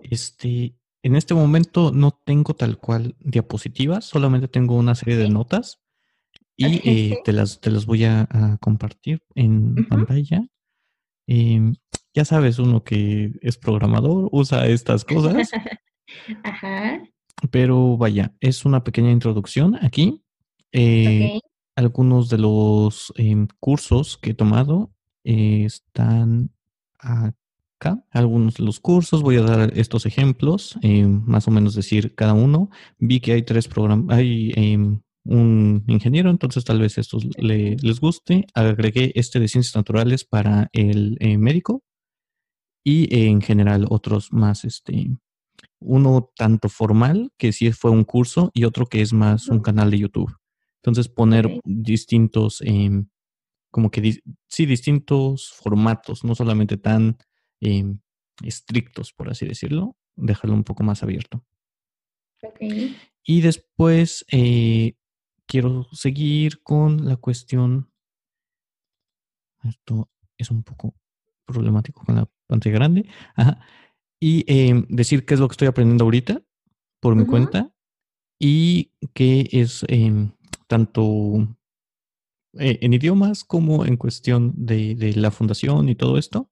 Este, 0.02 0.74
en 1.02 1.16
este 1.16 1.34
momento 1.34 1.90
no 1.92 2.10
tengo 2.10 2.54
tal 2.54 2.78
cual 2.78 3.16
diapositivas, 3.20 4.04
solamente 4.04 4.48
tengo 4.48 4.76
una 4.76 4.94
serie 4.94 5.16
de 5.16 5.28
notas 5.28 5.80
y 6.56 6.80
eh, 6.88 7.18
te, 7.24 7.32
las, 7.32 7.60
te 7.60 7.70
las 7.70 7.86
voy 7.86 8.04
a, 8.04 8.26
compartir 8.60 9.22
en 9.34 9.86
pantalla. 9.88 10.46
Em, 11.26 11.74
ya 12.18 12.24
sabes, 12.24 12.58
uno 12.58 12.82
que 12.82 13.30
es 13.42 13.56
programador 13.56 14.28
usa 14.32 14.66
estas 14.66 15.04
cosas. 15.04 15.52
Ajá. 16.42 17.00
Pero 17.52 17.96
vaya, 17.96 18.34
es 18.40 18.64
una 18.64 18.82
pequeña 18.82 19.12
introducción 19.12 19.76
aquí. 19.80 20.20
Eh, 20.72 21.38
algunos 21.76 22.28
de 22.28 22.38
los 22.38 23.12
em, 23.14 23.46
cursos 23.60 24.18
que 24.18 24.30
he 24.30 24.34
tomado 24.34 24.90
eh, 25.22 25.62
están 25.64 26.50
acá. 26.98 28.02
Algunos 28.10 28.54
de 28.56 28.64
los 28.64 28.80
cursos, 28.80 29.22
voy 29.22 29.36
a 29.36 29.42
dar 29.42 29.78
estos 29.78 30.04
ejemplos, 30.04 30.76
más 30.82 31.46
o 31.46 31.52
menos 31.52 31.76
decir 31.76 32.16
cada 32.16 32.34
uno. 32.34 32.68
Vi 32.98 33.20
que 33.20 33.34
hay 33.34 33.42
tres 33.42 33.68
programas, 33.68 34.18
hay 34.18 34.52
em, 34.56 35.02
un 35.22 35.84
ingeniero, 35.86 36.30
entonces 36.30 36.64
tal 36.64 36.80
vez 36.80 36.98
estos 36.98 37.28
les 37.38 38.00
guste. 38.00 38.44
Agregué 38.54 39.12
este 39.14 39.38
de 39.38 39.46
ciencias 39.46 39.76
naturales 39.76 40.24
para 40.24 40.68
el 40.72 41.16
eh, 41.20 41.38
médico 41.38 41.84
y 42.84 43.14
eh, 43.14 43.28
en 43.28 43.40
general 43.40 43.86
otros 43.90 44.32
más, 44.32 44.64
este, 44.64 45.10
uno 45.80 46.30
tanto 46.36 46.68
formal, 46.68 47.30
que 47.36 47.52
sí 47.52 47.70
fue 47.72 47.90
un 47.90 48.04
curso, 48.04 48.50
y 48.54 48.64
otro 48.64 48.86
que 48.86 49.00
es 49.00 49.12
más 49.12 49.48
un 49.48 49.60
canal 49.60 49.90
de 49.90 49.98
YouTube. 49.98 50.34
Entonces 50.76 51.08
poner 51.08 51.60
distintos, 51.64 52.60
em, 52.62 53.08
como 53.70 53.90
que 53.90 54.20
sí, 54.48 54.66
distintos 54.66 55.52
formatos, 55.52 56.24
no 56.24 56.34
solamente 56.34 56.76
tan 56.76 57.18
em, 57.60 57.98
estrictos, 58.42 59.12
por 59.12 59.30
así 59.30 59.46
decirlo, 59.46 59.96
dejarlo 60.16 60.54
un 60.54 60.64
poco 60.64 60.82
más 60.84 61.02
abierto. 61.02 61.44
Y 63.24 63.40
después 63.40 64.24
eh, 64.30 64.94
quiero 65.46 65.88
seguir 65.92 66.62
con 66.62 67.04
la 67.04 67.16
cuestión. 67.16 67.90
Esto 69.64 70.08
es 70.36 70.50
un 70.50 70.62
poco 70.62 70.94
problemático 71.44 72.04
con 72.04 72.16
la 72.16 72.30
pantalla 72.48 72.74
grande. 72.74 73.08
Y 74.20 74.44
em, 74.48 74.84
decir 74.88 75.24
qué 75.24 75.34
es 75.34 75.40
lo 75.40 75.46
que 75.46 75.52
estoy 75.52 75.68
aprendiendo 75.68 76.04
ahorita 76.04 76.42
por 77.00 77.14
mi 77.14 77.24
cuenta 77.24 77.72
y 78.40 78.92
que 79.14 79.48
es 79.52 79.84
em, 79.88 80.32
tanto 80.66 81.46
eh, 82.58 82.78
en 82.82 82.92
idiomas 82.94 83.44
como 83.44 83.84
en 83.84 83.96
cuestión 83.96 84.52
de, 84.56 85.12
la 85.16 85.30
fundación 85.30 85.88
y 85.88 85.94
todo 85.94 86.18
esto, 86.18 86.50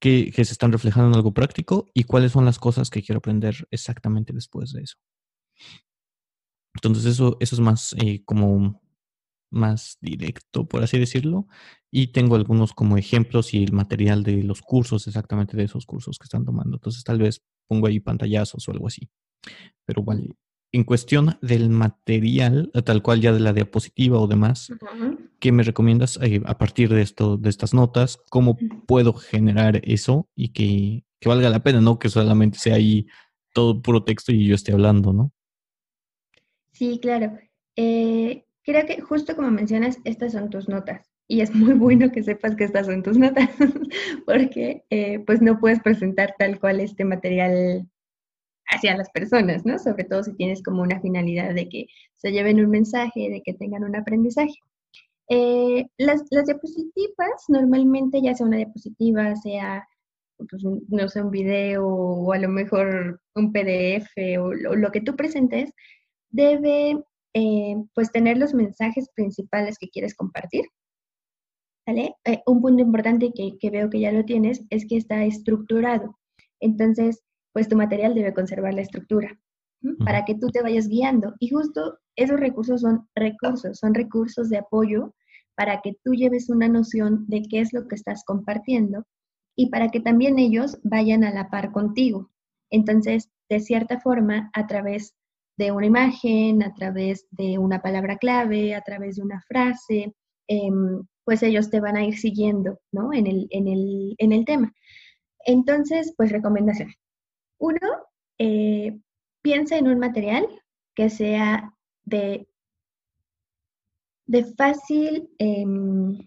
que, 0.00 0.30
se 0.32 0.42
están 0.42 0.70
reflejando 0.70 1.08
en 1.08 1.16
algo 1.16 1.32
práctico 1.32 1.86
y 1.94 2.04
cuáles 2.04 2.32
son 2.32 2.44
las 2.44 2.58
cosas 2.58 2.90
que 2.90 3.02
quiero 3.02 3.18
aprender 3.18 3.66
exactamente 3.70 4.32
después 4.32 4.72
de 4.72 4.82
eso. 4.82 4.96
Entonces 6.74 7.06
eso, 7.06 7.36
eso 7.40 7.56
es 7.56 7.60
más 7.60 7.94
eh, 7.98 8.22
como 8.24 8.83
más 9.54 9.98
directo, 10.00 10.66
por 10.66 10.82
así 10.82 10.98
decirlo. 10.98 11.46
Y 11.90 12.08
tengo 12.08 12.36
algunos 12.36 12.72
como 12.72 12.98
ejemplos 12.98 13.54
y 13.54 13.62
el 13.64 13.72
material 13.72 14.22
de 14.22 14.42
los 14.42 14.60
cursos, 14.60 15.06
exactamente 15.06 15.56
de 15.56 15.64
esos 15.64 15.86
cursos 15.86 16.18
que 16.18 16.24
están 16.24 16.44
tomando. 16.44 16.76
Entonces 16.76 17.04
tal 17.04 17.18
vez 17.18 17.42
pongo 17.66 17.86
ahí 17.86 18.00
pantallazos 18.00 18.68
o 18.68 18.72
algo 18.72 18.88
así. 18.88 19.08
Pero 19.86 20.02
vale, 20.02 20.34
en 20.74 20.82
cuestión 20.82 21.38
del 21.40 21.70
material, 21.70 22.72
tal 22.84 23.00
cual 23.00 23.20
ya 23.20 23.32
de 23.32 23.38
la 23.38 23.52
diapositiva 23.52 24.18
o 24.18 24.26
demás, 24.26 24.72
¿qué 25.38 25.52
me 25.52 25.62
recomiendas 25.62 26.18
eh, 26.20 26.42
a 26.44 26.58
partir 26.58 26.92
de 26.92 27.00
esto, 27.00 27.36
de 27.36 27.48
estas 27.48 27.74
notas? 27.74 28.18
¿Cómo 28.28 28.58
puedo 28.88 29.12
generar 29.12 29.80
eso 29.84 30.28
y 30.34 30.48
que, 30.48 31.04
valga 31.24 31.48
la 31.48 31.62
pena, 31.62 31.80
no 31.80 32.00
que 32.00 32.08
solamente 32.08 32.58
sea 32.58 32.74
ahí 32.74 33.06
todo 33.52 33.82
puro 33.82 34.02
texto 34.02 34.32
y 34.32 34.48
yo 34.48 34.56
esté 34.56 34.72
hablando, 34.72 35.12
¿no? 35.12 35.32
Sí, 36.72 36.98
claro. 37.00 37.38
Eh, 37.76 38.44
creo 38.64 38.86
que 38.86 39.00
justo 39.00 39.36
como 39.36 39.50
mencionas, 39.50 39.98
estas 40.04 40.32
son 40.32 40.50
tus 40.50 40.68
notas. 40.68 41.10
Y 41.26 41.40
es 41.40 41.54
muy 41.54 41.74
bueno 41.74 42.10
que 42.10 42.22
sepas 42.22 42.56
que 42.56 42.64
estas 42.64 42.86
son 42.86 43.02
tus 43.02 43.18
notas, 43.18 43.48
porque 44.26 44.84
eh, 44.90 45.20
pues 45.20 45.40
no 45.40 45.58
puedes 45.58 45.80
presentar 45.80 46.34
tal 46.38 46.58
cual 46.60 46.80
este 46.80 47.04
material 47.04 47.88
hacia 48.66 48.96
las 48.96 49.10
personas, 49.10 49.64
¿no? 49.64 49.78
Sobre 49.78 50.04
todo 50.04 50.22
si 50.22 50.34
tienes 50.34 50.62
como 50.62 50.82
una 50.82 51.00
finalidad 51.00 51.54
de 51.54 51.68
que 51.68 51.86
se 52.16 52.32
lleven 52.32 52.60
un 52.60 52.70
mensaje, 52.70 53.30
de 53.30 53.42
que 53.42 53.54
tengan 53.54 53.84
un 53.84 53.96
aprendizaje. 53.96 54.54
Eh, 55.28 55.86
las, 55.96 56.22
diapositivas, 56.28 57.44
normalmente 57.48 58.20
ya 58.22 58.34
sea 58.34 58.46
una 58.46 58.58
diapositiva, 58.58 59.34
sea, 59.36 59.86
pues, 60.36 60.62
no 60.62 61.08
sé, 61.08 61.22
un 61.22 61.30
video 61.30 61.86
o 61.86 62.32
a 62.32 62.38
lo 62.38 62.48
mejor 62.48 63.20
un 63.34 63.52
PDF 63.52 64.10
o, 64.38 64.52
lo 64.52 64.90
que 64.92 65.00
tú 65.00 65.16
presentes, 65.16 65.72
debe 66.30 67.02
eh, 67.34 67.76
pues 67.94 68.10
tener 68.12 68.38
los 68.38 68.54
mensajes 68.54 69.10
principales 69.14 69.76
que 69.78 69.88
quieres 69.88 70.14
compartir. 70.14 70.64
¿Vale? 71.86 72.14
Eh, 72.24 72.40
un 72.46 72.62
punto 72.62 72.82
importante 72.82 73.32
que, 73.34 73.58
que 73.58 73.70
veo 73.70 73.90
que 73.90 74.00
ya 74.00 74.12
lo 74.12 74.24
tienes 74.24 74.62
es 74.70 74.86
que 74.86 74.96
está 74.96 75.24
estructurado. 75.24 76.18
Entonces, 76.60 77.22
pues 77.52 77.68
tu 77.68 77.76
material 77.76 78.14
debe 78.14 78.32
conservar 78.32 78.72
la 78.72 78.80
estructura 78.80 79.38
para 80.04 80.24
que 80.24 80.34
tú 80.34 80.48
te 80.48 80.62
vayas 80.62 80.88
guiando. 80.88 81.34
Y 81.40 81.50
justo 81.50 81.98
esos 82.16 82.40
recursos 82.40 82.80
son 82.80 83.06
recursos, 83.14 83.78
son 83.78 83.94
recursos 83.94 84.48
de 84.48 84.58
apoyo 84.58 85.14
para 85.56 85.80
que 85.82 85.96
tú 86.02 86.12
lleves 86.12 86.48
una 86.48 86.68
noción 86.68 87.26
de 87.28 87.42
qué 87.42 87.60
es 87.60 87.72
lo 87.72 87.86
que 87.86 87.94
estás 87.94 88.24
compartiendo 88.24 89.04
y 89.56 89.70
para 89.70 89.90
que 89.90 90.00
también 90.00 90.38
ellos 90.38 90.78
vayan 90.82 91.22
a 91.22 91.32
la 91.32 91.50
par 91.50 91.70
contigo. 91.70 92.30
Entonces, 92.70 93.30
de 93.48 93.60
cierta 93.60 94.00
forma, 94.00 94.50
a 94.52 94.66
través 94.66 95.14
de 95.56 95.72
una 95.72 95.86
imagen, 95.86 96.62
a 96.62 96.74
través 96.74 97.26
de 97.30 97.58
una 97.58 97.80
palabra 97.80 98.16
clave, 98.16 98.74
a 98.74 98.80
través 98.82 99.16
de 99.16 99.22
una 99.22 99.40
frase, 99.42 100.14
em, 100.48 101.02
pues 101.24 101.42
ellos 101.42 101.70
te 101.70 101.80
van 101.80 101.96
a 101.96 102.04
ir 102.04 102.18
siguiendo 102.18 102.80
¿no? 102.92 103.12
en, 103.12 103.26
el, 103.26 103.46
en, 103.50 103.68
el, 103.68 104.14
en 104.18 104.32
el 104.32 104.44
tema. 104.44 104.72
Entonces, 105.46 106.12
pues 106.16 106.32
recomendación. 106.32 106.92
Uno, 107.58 107.78
eh, 108.38 108.98
piensa 109.42 109.76
en 109.76 109.88
un 109.88 109.98
material 109.98 110.46
que 110.94 111.10
sea 111.10 111.72
de, 112.04 112.48
de 114.26 114.44
fácil 114.56 115.30
em, 115.38 116.18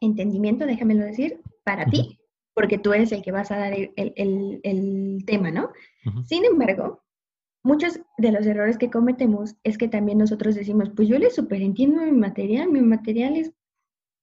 entendimiento, 0.00 0.66
déjamelo 0.66 1.04
decir, 1.04 1.40
para 1.64 1.86
ti, 1.86 2.18
porque 2.54 2.78
tú 2.78 2.92
eres 2.92 3.12
el 3.12 3.22
que 3.22 3.32
vas 3.32 3.50
a 3.50 3.58
dar 3.58 3.72
el, 3.74 5.24
tema, 5.26 5.50
¿no? 5.50 5.70
Sin 6.26 6.44
embargo, 6.44 7.02
muchos 7.62 8.00
de 8.18 8.32
los 8.32 8.46
errores 8.46 8.78
que 8.78 8.90
cometemos 8.90 9.56
es 9.64 9.78
que 9.78 9.88
también 9.88 10.18
nosotros 10.18 10.54
decimos, 10.54 10.90
pues 10.94 11.08
yo 11.08 11.18
le 11.18 11.30
superentiendo 11.30 12.02
mi 12.02 12.12
material, 12.12 12.70
mi 12.70 12.82
material 12.82 13.36
es 13.36 13.52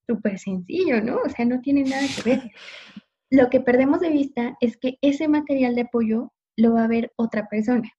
súper 0.08 0.40
sencillo, 0.40 1.02
¿no? 1.04 1.18
O 1.26 1.30
sea, 1.30 1.46
no 1.46 1.62
tiene 1.62 1.84
nada 1.84 2.06
que 2.16 2.30
ver 2.30 2.52
lo 3.30 3.50
que 3.50 3.60
perdemos 3.60 4.00
de 4.00 4.10
vista 4.10 4.58
es 4.62 4.78
que 4.78 4.98
ese 5.02 5.28
material 5.28 5.76
de 5.76 5.82
apoyo 5.82 6.34
lo 6.56 6.74
va 6.74 6.86
a 6.86 6.88
ver 6.88 7.12
otra 7.18 7.48
persona. 7.48 7.90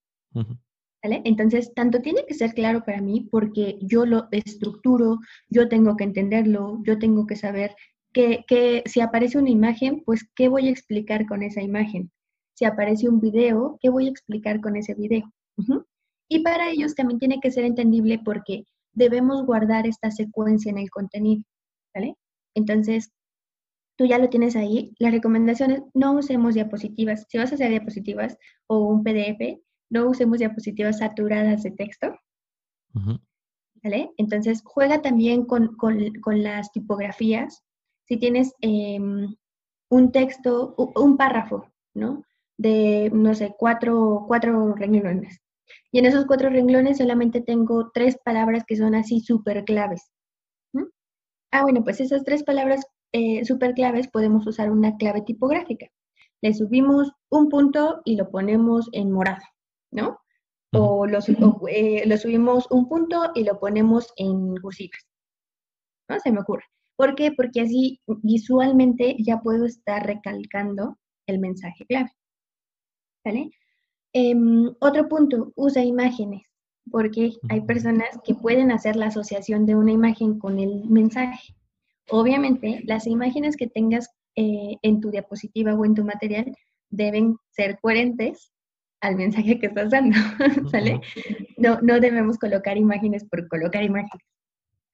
¿Vale? 1.02 1.22
Entonces, 1.24 1.72
tanto 1.74 2.00
tiene 2.00 2.24
que 2.26 2.34
ser 2.34 2.54
claro 2.54 2.84
para 2.84 3.00
mí 3.00 3.28
porque 3.30 3.78
yo 3.82 4.04
lo 4.04 4.28
estructuro, 4.32 5.18
yo 5.48 5.68
tengo 5.68 5.96
que 5.96 6.04
entenderlo, 6.04 6.80
yo 6.84 6.98
tengo 6.98 7.26
que 7.26 7.36
saber 7.36 7.76
que, 8.12 8.82
si 8.86 9.00
aparece 9.00 9.38
una 9.38 9.50
imagen, 9.50 10.02
pues, 10.04 10.28
¿qué 10.34 10.48
voy 10.48 10.66
a 10.68 10.70
explicar 10.70 11.26
con 11.26 11.42
esa 11.42 11.62
imagen? 11.62 12.10
Si 12.58 12.64
aparece 12.64 13.08
un 13.08 13.20
video, 13.20 13.78
¿qué 13.80 13.88
voy 13.88 14.08
a 14.08 14.10
explicar 14.10 14.60
con 14.60 14.74
ese 14.74 14.92
video? 14.94 15.32
Y 16.28 16.40
para 16.40 16.70
ellos 16.70 16.96
también 16.96 17.20
tiene 17.20 17.38
que 17.38 17.52
ser 17.52 17.64
entendible 17.64 18.20
porque 18.24 18.64
debemos 18.92 19.46
guardar 19.46 19.86
esta 19.86 20.10
secuencia 20.10 20.68
en 20.68 20.78
el 20.78 20.90
contenido, 20.90 21.44
¿vale? 21.94 22.16
Entonces, 22.56 23.12
tú 23.96 24.06
ya 24.06 24.18
lo 24.18 24.28
tienes 24.28 24.56
ahí. 24.56 24.92
La 24.98 25.12
recomendación 25.12 25.70
es 25.70 25.82
no 25.94 26.14
usemos 26.14 26.54
diapositivas. 26.54 27.26
Si 27.28 27.38
vas 27.38 27.52
a 27.52 27.54
hacer 27.54 27.70
diapositivas 27.70 28.36
o 28.66 28.88
un 28.88 29.04
PDF, 29.04 29.60
no 29.88 30.08
usemos 30.08 30.40
diapositivas 30.40 30.98
saturadas 30.98 31.62
de 31.62 31.70
texto. 31.70 32.12
¿Vale? 33.84 34.10
Entonces, 34.16 34.62
juega 34.64 35.00
también 35.00 35.44
con, 35.44 35.76
las 36.42 36.72
tipografías. 36.72 37.62
Si 38.08 38.16
tienes 38.16 38.52
em, 38.62 39.36
un 39.90 40.10
texto, 40.10 40.74
un 40.96 41.16
párrafo, 41.16 41.64
¿no? 41.94 42.24
De, 42.58 43.10
no 43.14 43.34
sé, 43.34 43.54
cuatro, 43.56 44.24
cuatro 44.26 44.74
renglones. 44.74 45.40
Y 45.92 46.00
en 46.00 46.06
esos 46.06 46.26
cuatro 46.26 46.50
renglones 46.50 46.98
solamente 46.98 47.40
tengo 47.40 47.90
tres 47.94 48.18
palabras 48.24 48.64
que 48.66 48.76
son 48.76 48.94
así 48.94 49.20
súper 49.20 49.64
claves. 49.64 50.10
Ah, 51.50 51.62
bueno, 51.62 51.82
pues 51.82 52.00
esas 52.00 52.24
tres 52.24 52.42
palabras 52.42 52.86
eh, 53.12 53.44
super 53.44 53.72
claves 53.72 54.08
podemos 54.08 54.46
usar 54.46 54.70
una 54.70 54.96
clave 54.96 55.22
tipográfica. 55.22 55.86
Le 56.42 56.52
subimos 56.52 57.10
un 57.30 57.48
punto 57.48 58.02
y 58.04 58.16
lo 58.16 58.30
ponemos 58.30 58.88
en 58.92 59.10
morado, 59.10 59.42
¿no? 59.90 60.18
O, 60.74 61.06
lo, 61.06 61.18
eh, 61.68 62.18
subimos 62.18 62.66
un 62.70 62.86
punto 62.88 63.30
y 63.34 63.44
lo 63.44 63.58
ponemos 63.58 64.12
en 64.16 64.56
cursivas. 64.56 65.00
¿No? 66.10 66.20
Se 66.20 66.30
me 66.30 66.40
ocurre. 66.40 66.64
¿Por 66.96 67.14
qué? 67.14 67.32
Porque 67.32 67.62
así 67.62 68.00
visualmente 68.22 69.16
ya 69.18 69.40
puedo 69.40 69.64
estar 69.64 70.06
recalcando 70.06 70.98
el 71.26 71.38
mensaje 71.38 71.86
clave. 71.86 72.10
¿Vale? 73.28 73.50
Em, 74.14 74.74
otro 74.80 75.06
punto, 75.06 75.52
usa 75.54 75.84
imágenes, 75.84 76.42
porque 76.90 77.32
hay 77.50 77.60
personas 77.60 78.08
que 78.24 78.34
pueden 78.34 78.72
hacer 78.72 78.96
la 78.96 79.08
asociación 79.08 79.66
de 79.66 79.74
una 79.74 79.92
imagen 79.92 80.38
con 80.38 80.58
el 80.58 80.88
mensaje. 80.88 81.54
Obviamente, 82.08 82.80
las 82.86 83.06
imágenes 83.06 83.58
que 83.58 83.66
tengas 83.66 84.08
eh, 84.34 84.76
en 84.80 85.00
tu 85.02 85.10
diapositiva 85.10 85.74
o 85.74 85.84
en 85.84 85.94
tu 85.94 86.04
material 86.04 86.56
deben 86.88 87.36
ser 87.50 87.78
coherentes 87.80 88.50
al 89.02 89.16
mensaje 89.16 89.58
que 89.58 89.66
estás 89.66 89.90
dando, 89.90 90.16
¿sale? 90.70 91.02
No, 91.58 91.78
no 91.82 92.00
debemos 92.00 92.38
colocar 92.38 92.78
imágenes 92.78 93.26
por 93.26 93.46
colocar 93.46 93.82
imágenes. 93.82 94.26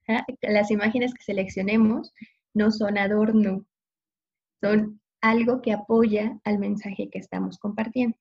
¿ah? 0.08 0.26
Las 0.42 0.72
imágenes 0.72 1.14
que 1.14 1.22
seleccionemos 1.22 2.12
no 2.52 2.72
son 2.72 2.98
adorno, 2.98 3.64
son 4.60 5.00
algo 5.20 5.62
que 5.62 5.72
apoya 5.72 6.40
al 6.42 6.58
mensaje 6.58 7.08
que 7.10 7.20
estamos 7.20 7.58
compartiendo. 7.58 8.16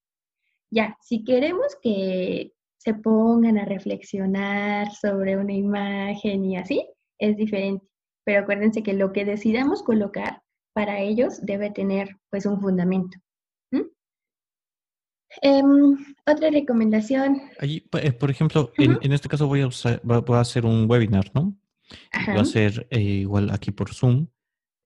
Ya, 0.74 0.98
si 1.01 1.24
queremos 1.24 1.77
que 1.82 2.53
se 2.77 2.94
pongan 2.96 3.58
a 3.58 3.65
reflexionar 3.65 4.92
sobre 4.92 5.38
una 5.38 5.53
imagen 5.53 6.46
y 6.46 6.58
así, 6.58 6.88
es 7.20 7.38
diferente 7.38 7.86
pero 8.24 8.42
acuérdense 8.42 8.84
que 8.84 8.94
lo 8.94 9.12
que 9.12 9.25
decidamos 9.25 9.84
colocar 9.84 10.42
para 10.74 11.00
ellos 11.00 11.39
debe 11.42 11.72
tener 11.72 12.18
pues 12.30 12.46
un 12.46 12.60
fundamento. 12.60 13.18
Em, 15.42 15.98
otra 16.27 16.51
recomendación. 16.51 17.42
Allí, 17.58 17.84
eh, 17.94 18.12
por 18.12 18.30
ejemplo, 18.30 18.72
en, 18.77 19.12
este 19.12 19.27
caso 19.27 19.48
voy 19.48 19.62
a, 19.62 19.70
voy 20.03 20.38
a 20.38 20.42
hacer 20.42 20.63
un 20.63 20.88
webinar, 20.88 21.32
¿no? 21.34 21.58
Va 22.30 22.42
a 22.42 22.46
ser 22.46 22.86
eh, 22.92 23.00
igual 23.00 23.50
aquí 23.50 23.72
por 23.72 23.92
Zoom. 23.92 24.27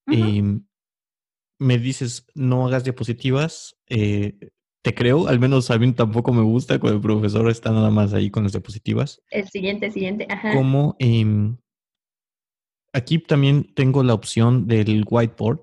Em, 0.07 0.65
me 1.59 1.77
dices 1.77 2.27
no 2.33 2.65
hagas 2.65 2.85
diapositivas, 2.85 3.77
eh, 3.87 4.37
te 4.87 4.95
creo, 4.95 5.27
al 5.27 5.37
menos 5.37 5.69
a 5.69 5.77
mí 5.77 5.91
tampoco 5.91 6.31
me 6.31 6.41
gusta 6.41 6.79
cuando 6.79 6.95
el 6.95 7.01
profesor 7.01 7.49
está 7.49 7.71
nada 7.71 7.89
más 7.89 8.13
ahí 8.13 8.29
con 8.29 8.43
las 8.43 8.53
diapositivas. 8.53 9.21
El 9.29 9.45
siguiente, 9.49 9.91
siguiente, 9.91 10.25
ajá. 10.29 10.53
Como 10.53 10.95
em, 10.99 11.57
aquí 12.93 13.19
también 13.19 13.73
tengo 13.73 14.01
la 14.01 14.13
opción 14.13 14.65
del 14.65 15.03
whiteboard 15.05 15.59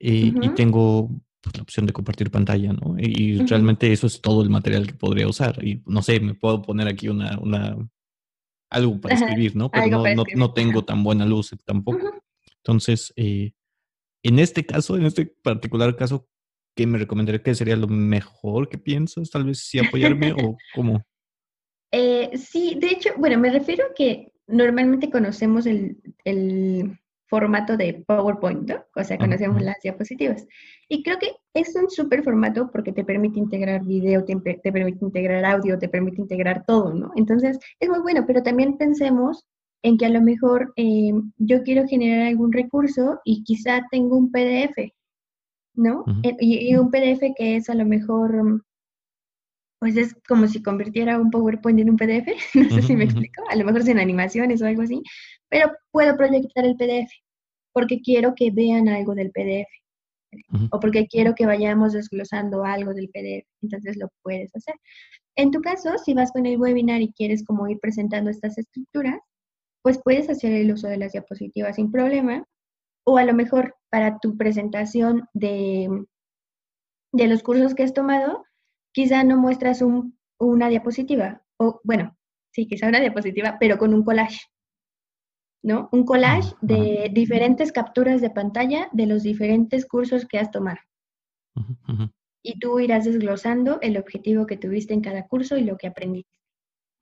eh, 0.00 0.32
y 0.42 0.48
tengo 0.56 1.08
pues, 1.40 1.56
la 1.56 1.62
opción 1.62 1.86
de 1.86 1.92
compartir 1.92 2.32
pantalla, 2.32 2.72
¿no? 2.72 2.96
Y, 2.98 3.38
realmente 3.46 3.92
eso 3.92 4.08
es 4.08 4.20
todo 4.20 4.42
el 4.42 4.50
material 4.50 4.88
que 4.88 4.94
podría 4.94 5.28
usar. 5.28 5.64
Y 5.64 5.80
no 5.86 6.02
sé, 6.02 6.18
me 6.18 6.34
puedo 6.34 6.62
poner 6.62 6.88
aquí 6.88 7.08
una, 7.08 7.38
una 7.38 7.76
algo 8.70 9.00
para 9.00 9.14
escribir, 9.14 9.54
¿no? 9.54 9.70
Pero 9.70 9.86
no, 9.86 10.24
no, 10.34 10.52
tengo 10.52 10.84
tan 10.84 11.04
buena 11.04 11.26
luz 11.26 11.54
tampoco. 11.64 12.10
Entonces, 12.56 13.12
eh, 13.14 13.52
en 14.24 14.40
este 14.40 14.66
caso, 14.66 14.96
en 14.96 15.04
este 15.04 15.26
particular 15.26 15.94
caso, 15.94 16.26
¿qué 16.74 16.86
me 16.86 16.98
recomendaría 16.98 17.42
que 17.42 17.54
sería 17.54 17.76
lo 17.76 17.88
mejor 17.88 18.68
que 18.68 18.78
piensas? 18.78 19.30
Tal 19.30 19.44
vez 19.44 19.60
sí 19.60 19.78
apoyarme 19.78 20.32
o 20.44 20.56
cómo. 20.74 21.02
Eh, 21.92 22.30
sí, 22.38 22.78
de 22.80 22.88
hecho, 22.88 23.10
bueno, 23.18 23.38
me 23.38 23.50
refiero 23.50 23.84
a 23.84 23.94
que 23.94 24.32
normalmente 24.46 25.10
conocemos 25.10 25.66
el, 25.66 26.98
formato 27.28 27.78
de 27.78 28.04
PowerPoint, 28.06 28.68
¿no? 28.68 28.84
O 28.94 29.02
sea, 29.02 29.16
conocemos 29.16 29.62
las 29.62 29.80
diapositivas. 29.82 30.46
Y 30.86 31.02
creo 31.02 31.18
que 31.18 31.32
es 31.54 31.74
un 31.74 31.88
súper 31.88 32.22
formato 32.22 32.70
porque 32.70 32.92
te 32.92 33.04
permite 33.04 33.38
integrar 33.38 33.82
video, 33.86 34.22
te, 34.22 34.36
te, 34.36 34.70
permite 34.70 35.02
integrar 35.02 35.42
audio, 35.46 35.78
te 35.78 35.88
permite 35.88 36.20
integrar 36.20 36.62
todo, 36.66 36.92
¿no? 36.92 37.10
Entonces, 37.16 37.58
es 37.80 37.88
muy 37.88 38.00
bueno, 38.00 38.24
pero 38.26 38.42
también 38.42 38.76
pensemos 38.76 39.46
en 39.82 39.96
que 39.96 40.04
a 40.04 40.10
lo 40.10 40.20
mejor 40.20 40.74
eh, 40.76 41.12
yo 41.38 41.62
quiero 41.62 41.86
generar 41.86 42.26
algún 42.26 42.52
recurso 42.52 43.18
y 43.24 43.42
quizá 43.44 43.80
tengo 43.90 44.18
un 44.18 44.30
PDF, 44.30 44.92
¿no? 45.74 46.04
Y, 46.40 46.74
un 46.76 46.90
PDF 46.90 47.34
que 47.36 47.56
es 47.56 47.70
a 47.70 47.74
lo 47.74 47.84
mejor, 47.84 48.62
pues 49.78 49.96
es 49.96 50.14
como 50.28 50.46
si 50.46 50.62
convirtiera 50.62 51.18
un 51.18 51.30
PowerPoint 51.30 51.80
en 51.80 51.90
un 51.90 51.96
PDF, 51.96 52.26
no 52.54 52.70
sé 52.70 52.82
si 52.82 52.96
me 52.96 53.04
explico, 53.04 53.42
a 53.48 53.56
lo 53.56 53.64
mejor 53.64 53.82
sin 53.82 53.98
animaciones 53.98 54.62
o 54.62 54.66
algo 54.66 54.82
así, 54.82 55.02
pero 55.48 55.70
puedo 55.90 56.16
proyectar 56.16 56.64
el 56.64 56.76
PDF 56.76 57.10
porque 57.72 58.00
quiero 58.00 58.34
que 58.34 58.50
vean 58.50 58.88
algo 58.88 59.14
del 59.14 59.30
PDF. 59.30 59.68
O 60.70 60.80
porque 60.80 61.06
quiero 61.08 61.34
que 61.34 61.44
vayamos 61.44 61.92
desglosando 61.92 62.64
algo 62.64 62.94
del 62.94 63.10
PDF, 63.10 63.46
entonces 63.60 63.98
lo 63.98 64.08
puedes 64.22 64.54
hacer. 64.56 64.74
En 65.36 65.50
tu 65.50 65.60
caso, 65.60 65.98
si 65.98 66.14
vas 66.14 66.32
con 66.32 66.46
el 66.46 66.58
webinar 66.58 67.02
y 67.02 67.12
quieres 67.12 67.44
como 67.44 67.68
ir 67.68 67.78
presentando 67.80 68.30
estas 68.30 68.56
estructuras, 68.56 69.20
pues 69.82 70.00
puedes 70.02 70.30
hacer 70.30 70.52
el 70.52 70.72
uso 70.72 70.88
de 70.88 70.96
las 70.96 71.12
diapositivas 71.12 71.76
sin 71.76 71.90
problema. 71.90 72.46
O 73.04 73.18
a 73.18 73.24
lo 73.24 73.34
mejor 73.34 73.74
para 73.92 74.18
tu 74.20 74.38
presentación 74.38 75.28
de, 75.34 76.06
de 77.12 77.28
los 77.28 77.42
cursos 77.42 77.74
que 77.74 77.82
has 77.82 77.92
tomado, 77.92 78.46
quizá 78.90 79.22
no 79.22 79.36
muestras 79.36 79.84
una 80.38 80.68
diapositiva. 80.70 81.42
O 81.58 81.78
bueno, 81.84 82.16
sí, 82.52 82.66
quizá 82.66 82.88
una 82.88 83.00
diapositiva, 83.00 83.58
pero 83.60 83.76
con 83.76 83.92
un 83.92 84.02
collage. 84.02 84.46
¿No? 85.62 85.90
Un 85.92 86.06
collage 86.06 86.54
de 86.62 87.10
diferentes 87.12 87.70
capturas 87.70 88.22
de 88.22 88.30
pantalla 88.30 88.88
de 88.92 89.06
los 89.06 89.22
diferentes 89.22 89.84
cursos 89.84 90.24
que 90.26 90.38
has 90.38 90.50
tomado. 90.50 90.78
Y 92.42 92.58
tú 92.60 92.80
irás 92.80 93.04
desglosando 93.04 93.78
el 93.82 93.98
objetivo 93.98 94.46
que 94.46 94.56
tuviste 94.56 94.94
en 94.94 95.02
cada 95.02 95.28
curso 95.28 95.58
y 95.58 95.64
lo 95.64 95.76
que 95.76 95.88
aprendiste. 95.88 96.38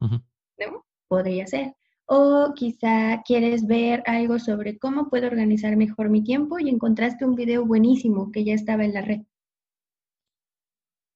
¿No? 0.01 0.85
Podría 1.07 1.47
ser 1.47 1.77
o 2.13 2.53
quizá 2.57 3.23
quieres 3.25 3.69
ver 3.69 4.03
algo 4.05 4.41
sobre 4.41 4.79
cómo 4.79 5.09
puedo 5.09 5.29
organizar 5.29 5.77
mejor 5.77 6.11
mi 6.11 6.25
tiempo 6.25 6.59
y 6.59 6.69
encontraste 6.69 7.25
un 7.25 7.37
video 7.37 7.65
buenísimo 7.65 8.33
que 8.33 8.43
ya 8.45 8.53
estaba 8.53 8.85
en 8.85 8.95
la 8.95 9.03
red. 9.03 9.21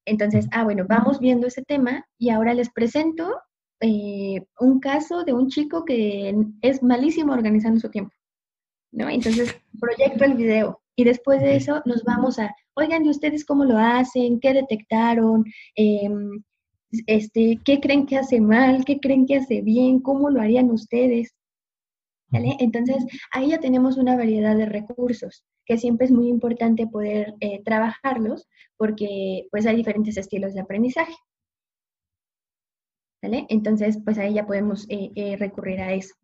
Entonces, 0.07 0.47
ah, 0.53 0.63
bueno, 0.63 0.87
vamos 0.89 1.19
viendo 1.19 1.49
ese 1.49 1.63
tema 1.63 2.07
y 2.17 2.31
ahora 2.31 2.55
les 2.55 2.71
presento 2.71 3.29
eh, 3.81 4.47
un 4.61 4.79
caso 4.79 5.25
de 5.25 5.33
un 5.33 5.49
chico 5.49 5.85
que 5.85 6.33
es 6.63 6.81
malísimo 6.81 7.33
organizando 7.33 7.81
su 7.81 7.91
tiempo, 7.91 8.15
¿no? 8.93 9.09
Entonces, 9.09 9.53
proyecto 9.81 10.25
el 10.25 10.35
video 10.35 10.81
y 10.95 11.03
después 11.03 11.41
de 11.41 11.57
eso 11.57 11.83
nos 11.87 12.05
vamos 12.05 12.39
a, 12.39 12.55
oigan, 12.75 13.05
¿y 13.05 13.11
ustedes 13.11 13.45
cómo 13.45 13.65
lo 13.65 13.79
hacen? 13.79 14.39
¿Qué 14.39 14.53
detectaron? 14.53 15.45
Em, 15.75 16.45
este, 17.07 17.61
qué 17.65 17.81
creen 17.81 18.07
que 18.07 18.17
hace 18.17 18.41
mal, 18.41 18.85
qué 18.85 19.01
creen 19.01 19.27
que 19.27 19.37
hace 19.37 19.63
bien, 19.63 20.01
cómo 20.01 20.31
lo 20.31 20.41
harían 20.41 20.71
ustedes. 20.71 21.35
Entonces, 22.33 23.05
ahí 23.33 23.51
ya 23.51 23.61
tenemos 23.61 23.97
una 23.97 24.17
variedad 24.17 24.57
de 24.57 24.67
recursos 24.67 25.45
que 25.67 25.79
siempre 25.79 26.07
es 26.07 26.11
muy 26.11 26.29
importante 26.29 26.87
poder 26.87 27.35
eh, 27.41 27.63
trabajarlos 27.65 28.49
porque 28.77 29.47
pues 29.51 29.67
hay 29.67 29.77
diferentes 29.77 30.17
estilos 30.17 30.53
de 30.55 30.61
aprendizaje. 30.61 31.15
¿Vale? 33.23 33.47
Entonces, 33.49 33.99
pues 34.05 34.19
ahí 34.19 34.35
ya 34.35 34.47
podemos 34.47 34.87
eh, 34.91 35.11
eh, 35.15 35.37
recurrir 35.37 35.81
a 35.81 35.95
eso. 35.95 36.15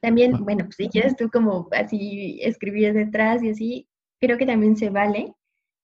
También, 0.00 0.44
bueno, 0.44 0.64
pues, 0.64 0.76
si 0.76 0.88
quieres 0.88 1.16
tú 1.16 1.28
como 1.30 1.68
así 1.72 2.38
escribir 2.42 2.92
detrás 2.92 3.42
y 3.42 3.50
así, 3.50 3.88
creo 4.20 4.38
que 4.38 4.46
también 4.46 4.76
se 4.76 4.90
vale 4.90 5.34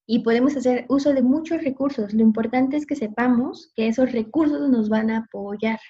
y 0.06 0.20
podemos 0.20 0.56
hacer 0.56 0.86
uso 0.88 1.12
de 1.12 1.22
muchos 1.22 1.62
recursos. 1.62 2.14
Lo 2.14 2.22
importante 2.22 2.76
es 2.76 2.86
que 2.86 2.94
sepamos 2.94 3.72
que 3.74 3.88
esos 3.88 4.12
recursos 4.12 4.70
nos 4.70 4.88
van 4.88 5.10
a 5.10 5.18
apoyar. 5.18 5.80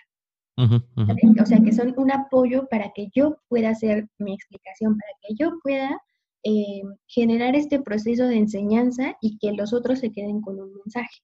O 0.57 1.47
sea, 1.47 1.61
que 1.63 1.73
son 1.73 1.93
un 1.99 2.11
apoyo 2.11 2.67
para 2.71 2.91
que 2.95 3.09
yo 3.15 3.37
pueda 3.49 3.71
hacer 3.71 4.09
mi 4.19 4.33
explicación, 4.33 4.97
para 4.97 5.13
que 5.21 5.35
yo 5.39 5.59
pueda 5.63 6.01
eh, 6.45 6.83
generar 7.07 7.55
este 7.55 7.79
proceso 7.81 8.27
de 8.27 8.39
enseñanza 8.39 9.17
y 9.21 9.37
que 9.39 9.53
los 9.53 9.75
otros 9.75 9.99
se 9.99 10.13
queden 10.13 10.41
con 10.41 10.59
un 10.59 10.73
mensaje. 10.73 11.21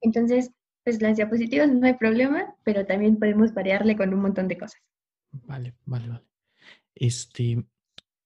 Entonces, 0.00 0.50
pues 0.82 1.00
las 1.00 1.16
diapositivas 1.16 1.72
no 1.72 1.86
hay 1.86 1.94
problema, 1.94 2.56
pero 2.64 2.84
también 2.84 3.16
podemos 3.16 3.54
variarle 3.54 3.96
con 3.96 4.12
un 4.12 4.20
montón 4.20 4.48
de 4.48 4.58
cosas. 4.58 4.80
Vale, 5.30 5.76
vale, 5.84 6.08
vale. 6.08 6.24
Este, 6.96 7.64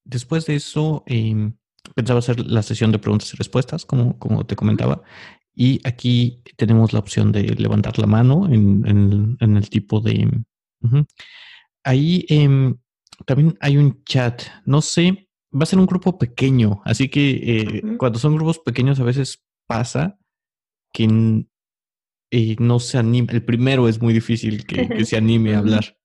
después 0.04 0.46
de 0.46 0.54
eso, 0.54 1.02
eh, 1.06 1.52
pensaba 1.94 2.18
hacer 2.18 2.40
la 2.40 2.62
sesión 2.62 2.92
de 2.92 2.98
preguntas 2.98 3.32
y 3.32 3.36
respuestas, 3.36 3.84
como, 3.84 4.18
como 4.18 4.46
te 4.46 4.56
comentaba. 4.56 5.02
Y 5.54 5.80
aquí 5.86 6.42
tenemos 6.56 6.92
la 6.92 6.98
opción 6.98 7.30
de 7.32 7.42
levantar 7.42 7.98
la 7.98 8.06
mano 8.06 8.48
en, 8.50 9.36
el 9.40 9.70
tipo 9.70 10.00
de... 10.00 10.28
Ahí 11.84 12.24
em, 12.28 12.76
también 13.26 13.56
hay 13.60 13.76
un 13.76 14.02
chat. 14.04 14.42
No 14.64 14.80
sé, 14.80 15.28
va 15.54 15.64
a 15.64 15.66
ser 15.66 15.78
un 15.78 15.86
grupo 15.86 16.18
pequeño, 16.18 16.80
así 16.84 17.08
que 17.08 17.30
eh, 17.30 17.82
cuando 17.98 18.18
son 18.18 18.36
grupos 18.36 18.58
pequeños 18.58 18.98
a 19.00 19.04
veces 19.04 19.44
pasa 19.66 20.18
que 20.92 21.44
eh, 22.30 22.56
no 22.58 22.80
se 22.80 22.98
anime. 22.98 23.32
El 23.32 23.44
primero 23.44 23.88
es 23.88 24.00
muy 24.00 24.14
difícil 24.14 24.66
que, 24.66 24.86
se 25.04 25.16
anime 25.16 25.54
a 25.54 25.58
hablar. 25.58 25.98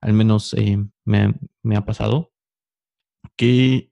Al 0.00 0.12
menos 0.12 0.54
eh, 0.54 0.78
me, 1.04 1.34
me, 1.62 1.76
ha 1.76 1.84
pasado. 1.84 2.32
Que 3.36 3.90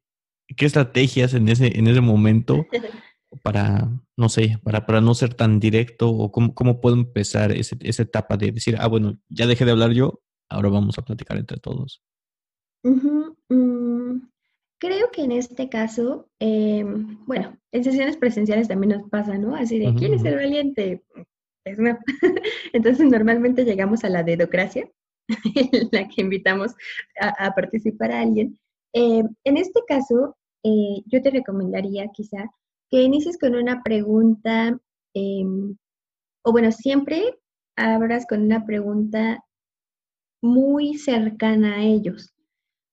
qué 0.57 0.67
estrategias 0.67 1.35
en 1.35 1.49
ese, 1.49 1.79
en 1.79 1.87
ese 1.87 2.01
momento 2.01 2.67
para, 3.43 3.89
no 4.17 4.29
sé, 4.29 4.59
para, 4.63 4.87
para 4.87 5.01
no 5.01 5.15
ser 5.15 5.35
tan 5.35 5.61
directo 5.61 6.11
o 6.11 6.31
cómo, 6.31 6.55
cómo 6.55 6.81
puedo 6.81 6.97
empezar 6.97 7.53
ese, 7.53 7.77
esa 7.81 8.03
etapa 8.03 8.37
de 8.37 8.53
decir, 8.53 8.77
ah, 8.79 8.87
bueno, 8.87 9.19
ya 9.29 9.47
dejé 9.47 9.65
de 9.65 9.73
hablar 9.73 9.93
yo, 9.93 10.23
ahora 10.49 10.69
vamos 10.69 10.99
a 10.99 11.03
platicar 11.03 11.37
entre 11.37 11.59
todos? 11.59 12.03
Mm, 12.83 14.19
creo 14.79 15.11
que 15.11 15.23
en 15.23 15.33
este 15.33 15.69
caso, 15.69 16.29
em, 16.39 17.25
bueno, 17.27 17.59
en 17.73 17.85
sesiones 17.85 18.17
presenciales 18.17 18.69
también 18.69 18.99
nos 18.99 19.09
pasa, 19.09 19.39
¿no? 19.39 19.55
Así 19.55 19.79
de, 19.79 19.95
¿quién 19.95 20.15
es 20.15 20.25
el 20.25 20.37
valiente? 20.37 21.03
Entonces 22.73 23.11
normalmente 23.11 23.65
llegamos 23.65 24.05
a 24.05 24.11
la 24.11 24.23
dedocracia, 24.23 24.89
en 25.55 25.89
la 25.91 26.07
que 26.09 26.21
invitamos 26.21 26.75
a, 27.19 27.47
a 27.47 27.55
participar 27.55 28.13
a 28.13 28.21
alguien. 28.21 28.59
Eh, 28.95 29.25
en 29.45 29.57
este 29.57 29.81
caso, 29.87 30.37
eh, 30.63 31.03
yo 31.07 31.21
te 31.21 31.31
recomendaría 31.31 32.09
quizá 32.09 32.51
que 32.91 33.03
inicies 33.03 33.39
con 33.39 33.55
una 33.57 33.83
pregunta, 33.83 34.79
em, 35.15 35.77
o 36.45 36.53
bueno, 36.53 36.71
siempre 36.73 37.39
abras 37.77 38.25
con 38.27 38.43
una 38.43 38.65
pregunta 38.65 39.45
muy 40.41 40.95
cercana 40.99 41.77
a 41.77 41.83
ellos, 41.83 42.35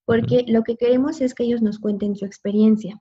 porque 0.06 0.44
lo 0.48 0.64
que 0.64 0.76
queremos 0.76 1.22
es 1.22 1.36
que 1.36 1.44
ellos 1.44 1.62
nos 1.62 1.80
cuenten 1.80 2.16
su 2.16 2.26
experiencia. 2.26 3.00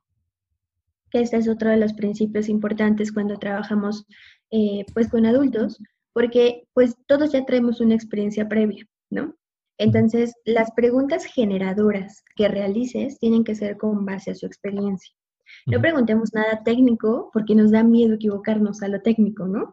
Que 1.11 1.21
este 1.23 1.39
es 1.39 1.49
otro 1.49 1.71
de 1.71 1.79
los 1.79 1.95
principios 1.95 2.49
importantes 2.49 3.13
cuando 3.13 3.39
trabajamos 3.39 4.07
eh, 4.51 4.85
pues 4.93 5.09
con 5.09 5.25
adultos, 5.27 5.79
porque 6.13 6.69
pues 6.75 6.97
todos 7.07 7.33
ya 7.33 7.47
traemos 7.47 7.81
una 7.81 7.95
experiencia 7.95 8.49
previa, 8.49 8.87
¿no? 9.11 9.35
Entonces, 9.81 10.35
las 10.45 10.71
preguntas 10.73 11.25
generadoras 11.25 12.23
que 12.37 12.49
realices 12.49 13.19
tienen 13.19 13.45
que 13.45 13.55
ser 13.55 13.79
con 13.79 14.05
base 14.05 14.31
a 14.31 14.35
su 14.35 14.45
experiencia. 14.45 15.11
No 15.67 15.81
preguntemos 15.81 16.35
nada 16.35 16.63
técnico 16.63 17.31
porque 17.33 17.55
nos 17.55 17.71
da 17.71 17.83
miedo 17.83 18.15
equivocarnos 18.15 18.83
a 18.83 18.89
lo 18.89 19.01
técnico, 19.01 19.49
¿no? 19.49 19.73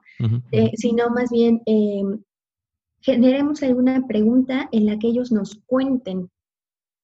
Eh, 0.54 0.72
sino 0.76 1.10
más 1.10 1.30
bien 1.30 1.62
em, 1.66 2.24
generemos 3.02 3.62
alguna 3.64 4.08
pregunta 4.08 4.70
en 4.72 4.86
la 4.86 4.98
que 4.98 5.08
ellos 5.08 5.34
nos 5.34 5.62
cuenten 5.66 6.32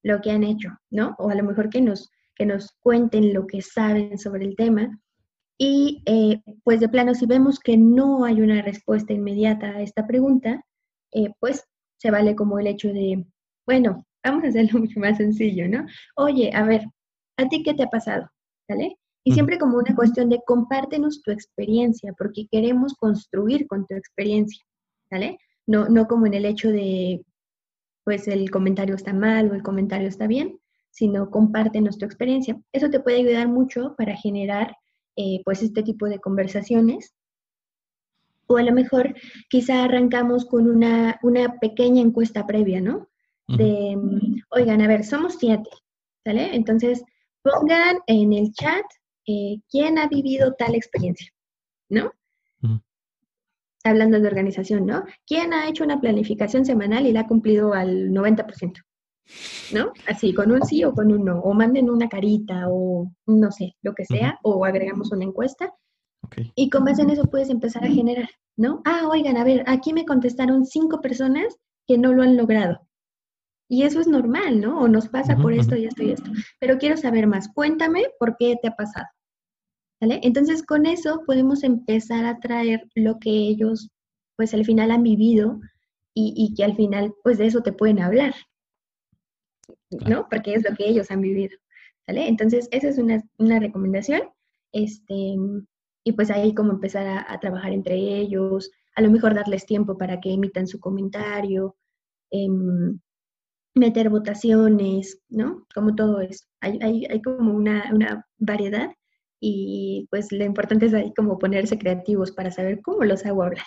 lo 0.01 0.21
que 0.21 0.31
han 0.31 0.43
hecho, 0.43 0.69
¿no? 0.89 1.13
O 1.19 1.29
a 1.29 1.35
lo 1.35 1.43
mejor 1.43 1.69
que 1.69 1.81
nos, 1.81 2.09
que 2.35 2.45
nos 2.45 2.71
cuenten 2.79 3.33
lo 3.33 3.47
que 3.47 3.61
saben 3.61 4.17
sobre 4.17 4.45
el 4.45 4.55
tema. 4.55 4.97
Y 5.57 6.01
eh, 6.05 6.41
pues 6.63 6.79
de 6.79 6.87
plano, 6.87 7.13
si 7.15 7.25
vemos 7.25 7.59
que 7.59 7.75
no 7.75 8.23
hay 8.23 8.41
una 8.41 8.61
respuesta 8.61 9.11
inmediata 9.11 9.71
a 9.71 9.81
esta 9.81 10.07
pregunta, 10.07 10.63
eh, 11.11 11.31
pues 11.41 11.65
se 12.03 12.11
vale 12.11 12.35
como 12.35 12.59
el 12.59 12.67
hecho 12.67 12.89
de, 12.89 13.25
bueno, 13.65 14.05
vamos 14.23 14.43
a 14.43 14.47
hacerlo 14.49 14.79
mucho 14.81 14.99
más 14.99 15.17
sencillo, 15.17 15.69
¿no? 15.69 15.85
Oye, 16.17 16.51
a 16.53 16.63
ver, 16.63 16.83
¿a 17.37 17.47
ti 17.47 17.63
qué 17.63 17.73
te 17.73 17.83
ha 17.83 17.89
pasado? 17.89 18.29
¿Sale? 18.67 18.97
Y 19.25 19.31
siempre 19.31 19.57
como 19.57 19.77
una 19.77 19.95
cuestión 19.95 20.29
de 20.29 20.41
compártenos 20.45 21.21
tu 21.21 21.31
experiencia, 21.31 22.13
porque 22.17 22.45
queremos 22.51 22.93
construir 22.95 23.67
con 23.67 23.87
tu 23.87 23.95
experiencia, 23.95 24.61
¿sale? 25.09 25.37
No, 25.65 25.87
no 25.87 26.07
como 26.07 26.25
en 26.25 26.33
el 26.33 26.45
hecho 26.45 26.69
de, 26.71 27.23
pues 28.03 28.27
el 28.27 28.51
comentario 28.51 28.95
está 28.95 29.13
mal 29.13 29.49
o 29.49 29.53
el 29.53 29.63
comentario 29.63 30.09
está 30.09 30.27
bien, 30.27 30.59
sino 30.91 31.29
compártenos 31.31 31.97
tu 31.97 32.05
experiencia. 32.05 32.61
Eso 32.73 32.89
te 32.89 32.99
puede 32.99 33.19
ayudar 33.19 33.47
mucho 33.47 33.95
para 33.97 34.17
generar, 34.17 34.75
eh, 35.15 35.41
pues, 35.45 35.63
este 35.63 35.83
tipo 35.83 36.07
de 36.07 36.19
conversaciones. 36.19 37.13
O 38.53 38.57
a 38.57 38.63
lo 38.63 38.71
mejor 38.71 39.15
quizá 39.49 39.83
arrancamos 39.83 40.45
con 40.45 40.69
una, 40.69 41.19
una 41.23 41.59
pequeña 41.59 42.01
encuesta 42.01 42.45
previa, 42.45 42.81
¿no? 42.81 43.09
De, 43.47 43.97
oigan, 44.51 44.81
a 44.81 44.87
ver, 44.87 45.03
somos 45.03 45.35
siete, 45.37 45.69
¿sale? 46.23 46.55
Entonces, 46.55 47.03
pongan 47.43 47.97
en 48.07 48.33
el 48.33 48.53
chat 48.53 48.85
eh, 49.27 49.57
quién 49.69 49.97
ha 49.97 50.07
vivido 50.07 50.53
tal 50.53 50.75
experiencia, 50.75 51.29
¿no? 51.89 52.11
Hablando 53.85 54.19
de 54.21 54.27
organización, 54.27 54.85
¿no? 54.85 55.03
¿Quién 55.27 55.51
ha 55.53 55.67
hecho 55.67 55.83
una 55.83 55.99
planificación 55.99 56.63
semanal 56.63 57.05
y 57.05 57.11
la 57.11 57.21
ha 57.21 57.27
cumplido 57.27 57.73
al 57.73 58.11
90%? 58.11 58.81
¿No? 59.73 59.91
Así, 60.07 60.33
con 60.33 60.51
un 60.51 60.65
sí 60.65 60.85
o 60.85 60.93
con 60.93 61.11
un 61.11 61.25
no. 61.25 61.39
O 61.41 61.53
manden 61.53 61.89
una 61.89 62.07
carita 62.07 62.67
o 62.69 63.11
no 63.25 63.51
sé, 63.51 63.75
lo 63.81 63.93
que 63.93 64.05
sea, 64.05 64.39
o 64.43 64.63
agregamos 64.63 65.11
una 65.11 65.25
encuesta. 65.25 65.73
Y 66.55 66.69
con 66.69 66.85
base 66.85 67.01
en 67.01 67.09
eso 67.09 67.25
puedes 67.25 67.49
empezar 67.49 67.83
a 67.83 67.89
generar, 67.89 68.29
¿no? 68.57 68.81
Ah, 68.85 69.07
oigan, 69.09 69.37
a 69.37 69.43
ver, 69.43 69.63
aquí 69.67 69.93
me 69.93 70.05
contestaron 70.05 70.65
cinco 70.65 71.01
personas 71.01 71.57
que 71.87 71.97
no 71.97 72.13
lo 72.13 72.23
han 72.23 72.37
logrado. 72.37 72.87
Y 73.69 73.83
eso 73.83 73.99
es 73.99 74.07
normal, 74.07 74.61
¿no? 74.61 74.81
O 74.81 74.87
nos 74.87 75.07
pasa 75.09 75.35
por 75.35 75.53
esto 75.53 75.75
y 75.75 75.85
esto 75.85 76.03
y 76.03 76.11
esto. 76.11 76.29
Pero 76.59 76.77
quiero 76.77 76.97
saber 76.97 77.27
más. 77.27 77.47
Cuéntame 77.53 78.03
por 78.19 78.35
qué 78.37 78.55
te 78.61 78.67
ha 78.67 78.75
pasado. 78.75 79.07
¿Vale? 79.99 80.19
Entonces, 80.21 80.63
con 80.63 80.85
eso 80.85 81.23
podemos 81.25 81.63
empezar 81.63 82.25
a 82.25 82.39
traer 82.39 82.87
lo 82.93 83.19
que 83.19 83.31
ellos, 83.31 83.89
pues 84.35 84.53
al 84.53 84.65
final 84.65 84.91
han 84.91 85.01
vivido 85.01 85.59
y, 86.13 86.53
que 86.55 86.63
al 86.63 86.75
final, 86.75 87.15
pues 87.23 87.39
de 87.39 87.47
eso 87.47 87.61
te 87.61 87.71
pueden 87.71 87.99
hablar, 87.99 88.35
¿no? 90.07 90.27
Porque 90.29 90.53
es 90.53 90.69
lo 90.69 90.75
que 90.75 90.87
ellos 90.87 91.09
han 91.09 91.21
vivido. 91.21 91.57
¿Vale? 92.05 92.27
Entonces, 92.27 92.67
esa 92.71 92.89
es 92.89 92.97
una, 92.97 93.23
una 93.37 93.59
recomendación. 93.59 94.21
Este, 94.73 95.35
y 96.03 96.13
pues 96.13 96.29
ahí 96.31 96.53
como 96.53 96.71
empezar 96.71 97.07
a, 97.07 97.25
a, 97.31 97.39
trabajar 97.39 97.71
entre 97.71 97.95
ellos, 97.95 98.71
a 98.95 99.01
lo 99.01 99.09
mejor 99.09 99.33
darles 99.33 99.65
tiempo 99.65 99.97
para 99.97 100.19
que 100.19 100.33
emitan 100.33 100.67
su 100.67 100.79
comentario, 100.79 101.75
eh, 102.31 102.47
meter 103.75 104.09
votaciones, 104.09 105.21
¿no? 105.29 105.65
Como 105.73 105.95
todo 105.95 106.21
eso. 106.21 106.45
Hay, 106.61 106.79
hay, 106.81 107.05
hay 107.05 107.21
como 107.21 107.53
una, 107.53 107.89
una, 107.93 108.25
variedad 108.37 108.91
y 109.39 110.07
pues 110.09 110.31
lo 110.31 110.43
importante 110.43 110.85
es 110.85 110.93
ahí 110.93 111.13
como 111.15 111.37
ponerse 111.39 111.77
creativos 111.77 112.31
para 112.31 112.51
saber 112.51 112.81
cómo 112.81 113.03
los 113.03 113.25
hago 113.25 113.43
hablar. 113.43 113.65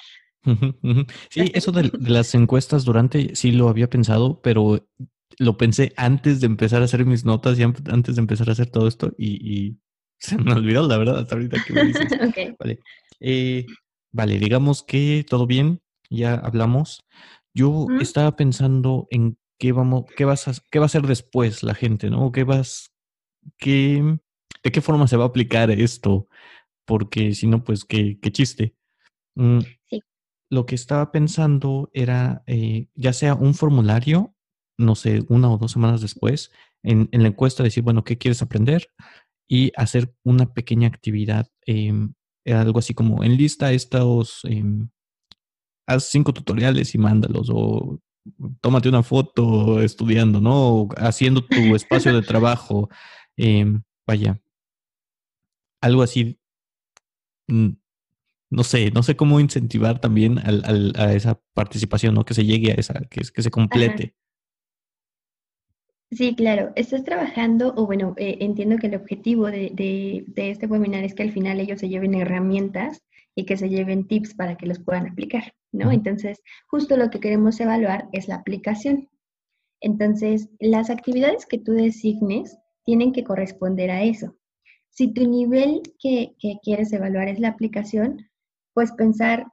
Sí, 1.31 1.51
eso 1.55 1.73
de, 1.73 1.91
las 1.99 2.35
encuestas 2.35 2.85
durante, 2.85 3.35
sí 3.35 3.53
lo 3.53 3.69
había 3.69 3.91
pensado, 3.91 4.41
pero 4.43 4.87
lo 5.39 5.57
pensé 5.57 5.93
antes 5.97 6.41
de 6.41 6.47
empezar 6.47 6.83
a 6.83 6.87
hacer 6.87 7.05
mis 7.05 7.25
notas 7.25 7.59
y 7.59 7.63
antes 7.63 8.17
de 8.17 8.21
empezar 8.21 8.49
a 8.49 8.53
hacer 8.53 8.71
todo 8.71 8.87
esto 8.87 9.13
y, 9.19 9.79
se 10.19 10.39
me 10.39 10.53
olvidó, 10.53 10.87
la 10.87 10.99
verdad, 10.99 11.19
hasta 11.19 11.35
ahorita 11.35 11.63
que 11.65 11.73
me 11.73 11.85
dices. 11.85 12.07
Vale. 12.59 12.81
Eh, 13.21 13.67
vale, 14.13 14.39
digamos 14.39 14.83
que 14.83 15.25
todo 15.29 15.47
bien, 15.47 15.81
ya 16.11 16.35
hablamos. 16.35 17.05
Yo 17.55 17.87
estaba 18.01 18.37
pensando 18.37 19.09
en 19.11 19.39
qué 19.59 19.73
vamos, 19.73 20.05
qué 20.17 20.25
vas 20.25 20.49
a, 20.49 20.53
qué 20.71 20.79
va 20.79 20.85
a 20.85 20.87
hacer 20.87 21.07
después 21.07 21.63
la 21.63 21.75
gente, 21.75 22.11
¿no? 22.11 22.33
¿Qué 22.33 22.45
vas, 22.45 22.93
qué, 23.57 24.19
de 24.63 24.73
qué 24.73 24.81
forma 24.81 25.07
se 25.07 25.17
va 25.17 25.25
a 25.25 25.29
aplicar 25.29 25.71
esto? 25.71 26.29
Porque 26.85 27.35
si 27.35 27.47
no, 27.47 27.65
pues 27.65 27.85
qué, 27.85 28.19
qué 28.21 28.31
chiste. 28.31 28.75
Mm, 29.35 29.61
sí. 29.89 30.03
Lo 30.51 30.67
que 30.67 30.75
estaba 30.75 31.11
pensando 31.11 31.91
era, 31.93 32.43
eh, 32.47 32.89
ya 32.95 33.13
sea 33.13 33.35
un 33.35 33.55
formulario, 33.55 34.35
no 34.79 34.95
sé, 34.95 35.25
una 35.29 35.51
o 35.51 35.59
dos 35.59 35.73
semanas 35.73 36.01
después, 36.03 36.53
en, 36.83 37.09
en, 37.13 37.23
la 37.23 37.29
encuesta 37.29 37.63
decir, 37.63 37.83
bueno, 37.83 38.05
¿qué 38.05 38.19
quieres 38.19 38.43
aprender? 38.43 38.91
Y 39.49 39.73
hacer 39.77 40.15
una 40.25 40.53
pequeña 40.53 40.89
actividad, 40.89 41.49
eh, 41.67 41.93
algo 42.47 42.79
así 42.79 42.95
como 42.95 43.23
enlista 43.23 43.73
estos, 43.73 44.41
eh, 44.45 44.65
haz 45.87 46.05
cinco 46.05 46.33
tutoriales 46.33 46.95
y 46.95 46.99
mándalos, 46.99 47.49
o 47.53 48.01
tómate 48.61 48.89
una 48.89 49.03
foto 49.03 49.81
estudiando, 49.81 50.41
¿no? 50.41 50.89
Haciendo 50.97 51.45
tu 51.45 51.75
espacio 51.77 52.13
de 52.15 52.23
trabajo. 52.27 52.89
Em, 53.37 53.83
vaya, 54.07 54.41
algo 55.81 56.03
así. 56.03 56.39
Mm, 57.49 57.77
no 58.51 58.65
sé, 58.65 58.91
no 58.93 59.03
sé 59.03 59.17
cómo 59.17 59.41
incentivar 59.41 60.01
también 60.01 60.39
al, 60.39 60.93
a 60.97 61.13
esa 61.15 61.41
participación, 61.55 62.15
¿no? 62.15 62.25
Que 62.25 62.35
se 62.35 62.45
llegue 62.45 62.73
a 62.73 62.75
esa, 62.75 62.95
que, 63.11 63.23
que 63.23 63.43
se 63.43 63.51
complete. 63.51 64.17
Sí, 66.11 66.35
claro. 66.37 66.73
Estás 66.77 67.05
trabajando, 67.05 67.75
o 67.77 67.87
bueno, 67.87 68.15
eh, 68.17 68.39
entiendo 68.41 68.77
que 68.79 68.87
el 68.87 68.95
objetivo 68.95 69.47
de, 69.47 69.71
de, 69.75 70.25
de, 70.29 70.51
este 70.51 70.67
webinar 70.67 71.05
es 71.05 71.15
que 71.15 71.25
al 71.25 71.33
final 71.33 71.59
ellos 71.59 71.81
se 71.81 71.89
lleven 71.89 72.15
herramientas 72.15 73.03
y 73.35 73.45
que 73.45 73.57
se 73.57 73.69
lleven 73.69 74.07
tips 74.07 74.35
para 74.35 74.57
que 74.57 74.67
los 74.67 74.79
puedan 74.79 75.07
aplicar, 75.09 75.55
¿no? 75.73 75.93
Entonces, 75.93 76.43
justo 76.69 76.97
lo 76.97 77.11
que 77.11 77.21
queremos 77.21 77.61
evaluar 77.61 78.09
es 78.13 78.29
la 78.29 78.37
aplicación. 78.37 79.09
Entonces, 79.81 80.49
las 80.59 80.91
actividades 80.91 81.45
que 81.45 81.59
tú 81.59 81.73
designes 81.73 82.57
tienen 82.85 83.13
que 83.13 83.25
corresponder 83.25 83.91
a 83.91 84.03
eso. 84.05 84.37
Si 84.89 85.13
tu 85.13 85.29
nivel 85.29 85.83
que, 85.99 86.35
quieres 86.63 86.93
evaluar 86.93 87.29
es 87.29 87.39
la 87.39 87.49
aplicación, 87.49 88.31
pues 88.73 88.93
pensar, 88.93 89.47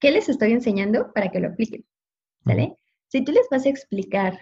¿qué 0.00 0.10
les 0.10 0.28
estoy 0.28 0.52
enseñando 0.52 1.12
para 1.12 1.30
que 1.30 1.38
lo 1.38 1.48
apliquen? 1.48 1.84
¿Sale? 2.44 2.76
Si 3.08 3.22
tú 3.22 3.30
les 3.30 3.46
vas 3.50 3.64
a 3.66 3.68
explicar 3.68 4.40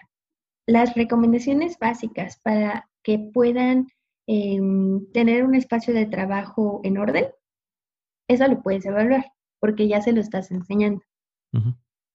las 0.67 0.95
recomendaciones 0.95 1.79
básicas 1.79 2.39
para 2.43 2.89
que 3.03 3.19
puedan 3.19 3.89
em, 4.27 5.11
tener 5.13 5.45
un 5.45 5.55
espacio 5.55 5.93
de 5.93 6.07
trabajo 6.07 6.81
en 6.85 6.99
orden, 6.99 7.27
eso 8.29 8.47
lo 8.47 8.63
puedes 8.63 8.85
evaluar 8.87 9.33
porque 9.61 9.89
ya 9.89 10.01
se 10.01 10.13
lo 10.13 10.21
estás 10.21 10.51
enseñando. 10.51 11.03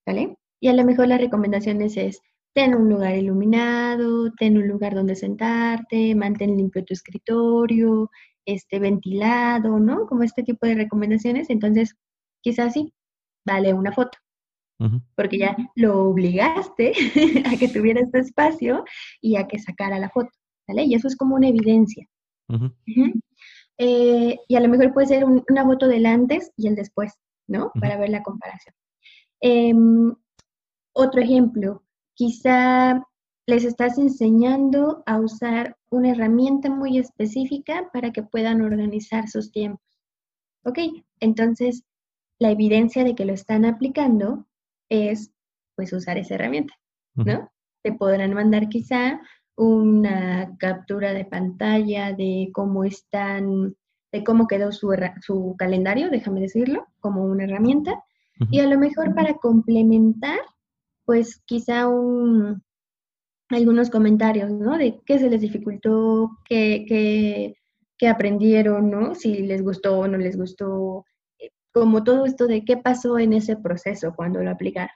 ¿Vale? 0.06 0.36
Y 0.60 0.68
a 0.68 0.72
lo 0.72 0.84
mejor 0.84 1.08
las 1.08 1.20
recomendaciones 1.20 1.96
es, 1.96 2.20
ten 2.54 2.74
un 2.74 2.88
lugar 2.88 3.16
iluminado, 3.16 4.32
ten 4.32 4.56
un 4.58 4.66
lugar 4.66 4.94
donde 4.94 5.14
sentarte, 5.14 6.14
mantén 6.14 6.56
limpio 6.56 6.84
tu 6.84 6.92
escritorio, 6.92 8.10
este, 8.44 8.78
ventilado, 8.80 9.78
¿no? 9.78 10.06
Como 10.06 10.24
este 10.24 10.42
tipo 10.42 10.66
de 10.66 10.74
recomendaciones. 10.74 11.50
Entonces, 11.50 11.94
quizás 12.42 12.72
sí, 12.72 12.92
vale 13.46 13.72
una 13.74 13.92
foto. 13.92 14.18
Porque 15.16 15.38
ya 15.38 15.56
lo 15.74 16.04
obligaste 16.04 16.92
a 17.46 17.56
que 17.58 17.68
tuviera 17.68 18.00
este 18.00 18.20
espacio 18.20 18.84
y 19.20 19.36
a 19.36 19.48
que 19.48 19.58
sacara 19.58 19.98
la 19.98 20.08
foto, 20.08 20.30
¿vale? 20.68 20.84
Y 20.84 20.94
eso 20.94 21.08
es 21.08 21.16
como 21.16 21.34
una 21.34 21.48
evidencia. 21.48 22.06
Eh, 23.76 24.36
y 24.48 24.56
a 24.56 24.60
lo 24.60 24.68
mejor 24.68 24.92
puede 24.92 25.08
ser 25.08 25.24
una 25.24 25.64
foto 25.64 25.88
del 25.88 26.06
antes 26.06 26.52
y 26.56 26.68
el 26.68 26.76
después, 26.76 27.14
¿no? 27.48 27.72
Para 27.80 27.96
ver 27.96 28.10
la 28.10 28.22
comparación. 28.22 28.74
Em, 29.40 30.14
otro 30.92 31.20
ejemplo, 31.20 31.84
quizá 32.14 33.02
les 33.46 33.64
estás 33.64 33.98
enseñando 33.98 35.02
a 35.06 35.18
usar 35.18 35.76
una 35.90 36.10
herramienta 36.10 36.68
muy 36.70 36.98
específica 36.98 37.88
para 37.92 38.12
que 38.12 38.22
puedan 38.22 38.60
organizar 38.60 39.28
sus 39.28 39.50
tiempos. 39.50 39.86
Ok, 40.64 40.78
entonces 41.20 41.84
la 42.38 42.50
evidencia 42.50 43.04
de 43.04 43.14
que 43.14 43.24
lo 43.24 43.32
están 43.32 43.64
aplicando 43.64 44.47
es 44.88 45.32
pues 45.76 45.92
usar 45.92 46.18
esa 46.18 46.34
herramienta, 46.34 46.74
¿no? 47.14 47.50
Te 47.82 47.92
podrán 47.92 48.34
mandar 48.34 48.68
quizá 48.68 49.20
una 49.56 50.56
captura 50.58 51.12
de 51.12 51.24
pantalla 51.24 52.12
de 52.12 52.50
cómo 52.52 52.84
están, 52.84 53.76
de 54.12 54.24
cómo 54.24 54.46
quedó 54.46 54.72
su, 54.72 54.94
su 55.20 55.54
calendario, 55.58 56.10
déjame 56.10 56.40
decirlo, 56.40 56.86
como 57.00 57.24
una 57.24 57.44
herramienta. 57.44 58.02
Y 58.50 58.60
a 58.60 58.66
lo 58.66 58.78
mejor 58.78 59.14
para 59.14 59.34
complementar, 59.34 60.38
pues 61.04 61.42
quizá 61.44 61.88
un, 61.88 62.62
algunos 63.48 63.90
comentarios, 63.90 64.50
¿no? 64.50 64.78
De 64.78 65.00
qué 65.04 65.18
se 65.18 65.28
les 65.28 65.40
dificultó, 65.40 66.30
qué, 66.44 66.84
qué, 66.86 67.56
qué 67.96 68.08
aprendieron, 68.08 68.90
¿no? 68.90 69.14
Si 69.16 69.42
les 69.42 69.62
gustó 69.62 69.98
o 69.98 70.08
no 70.08 70.18
les 70.18 70.36
gustó, 70.36 71.04
como 71.78 72.04
todo 72.04 72.24
esto 72.26 72.46
de 72.46 72.64
qué 72.64 72.76
pasó 72.76 73.18
en 73.18 73.32
ese 73.32 73.56
proceso 73.56 74.14
cuando 74.14 74.42
lo 74.42 74.50
aplicaron. 74.50 74.94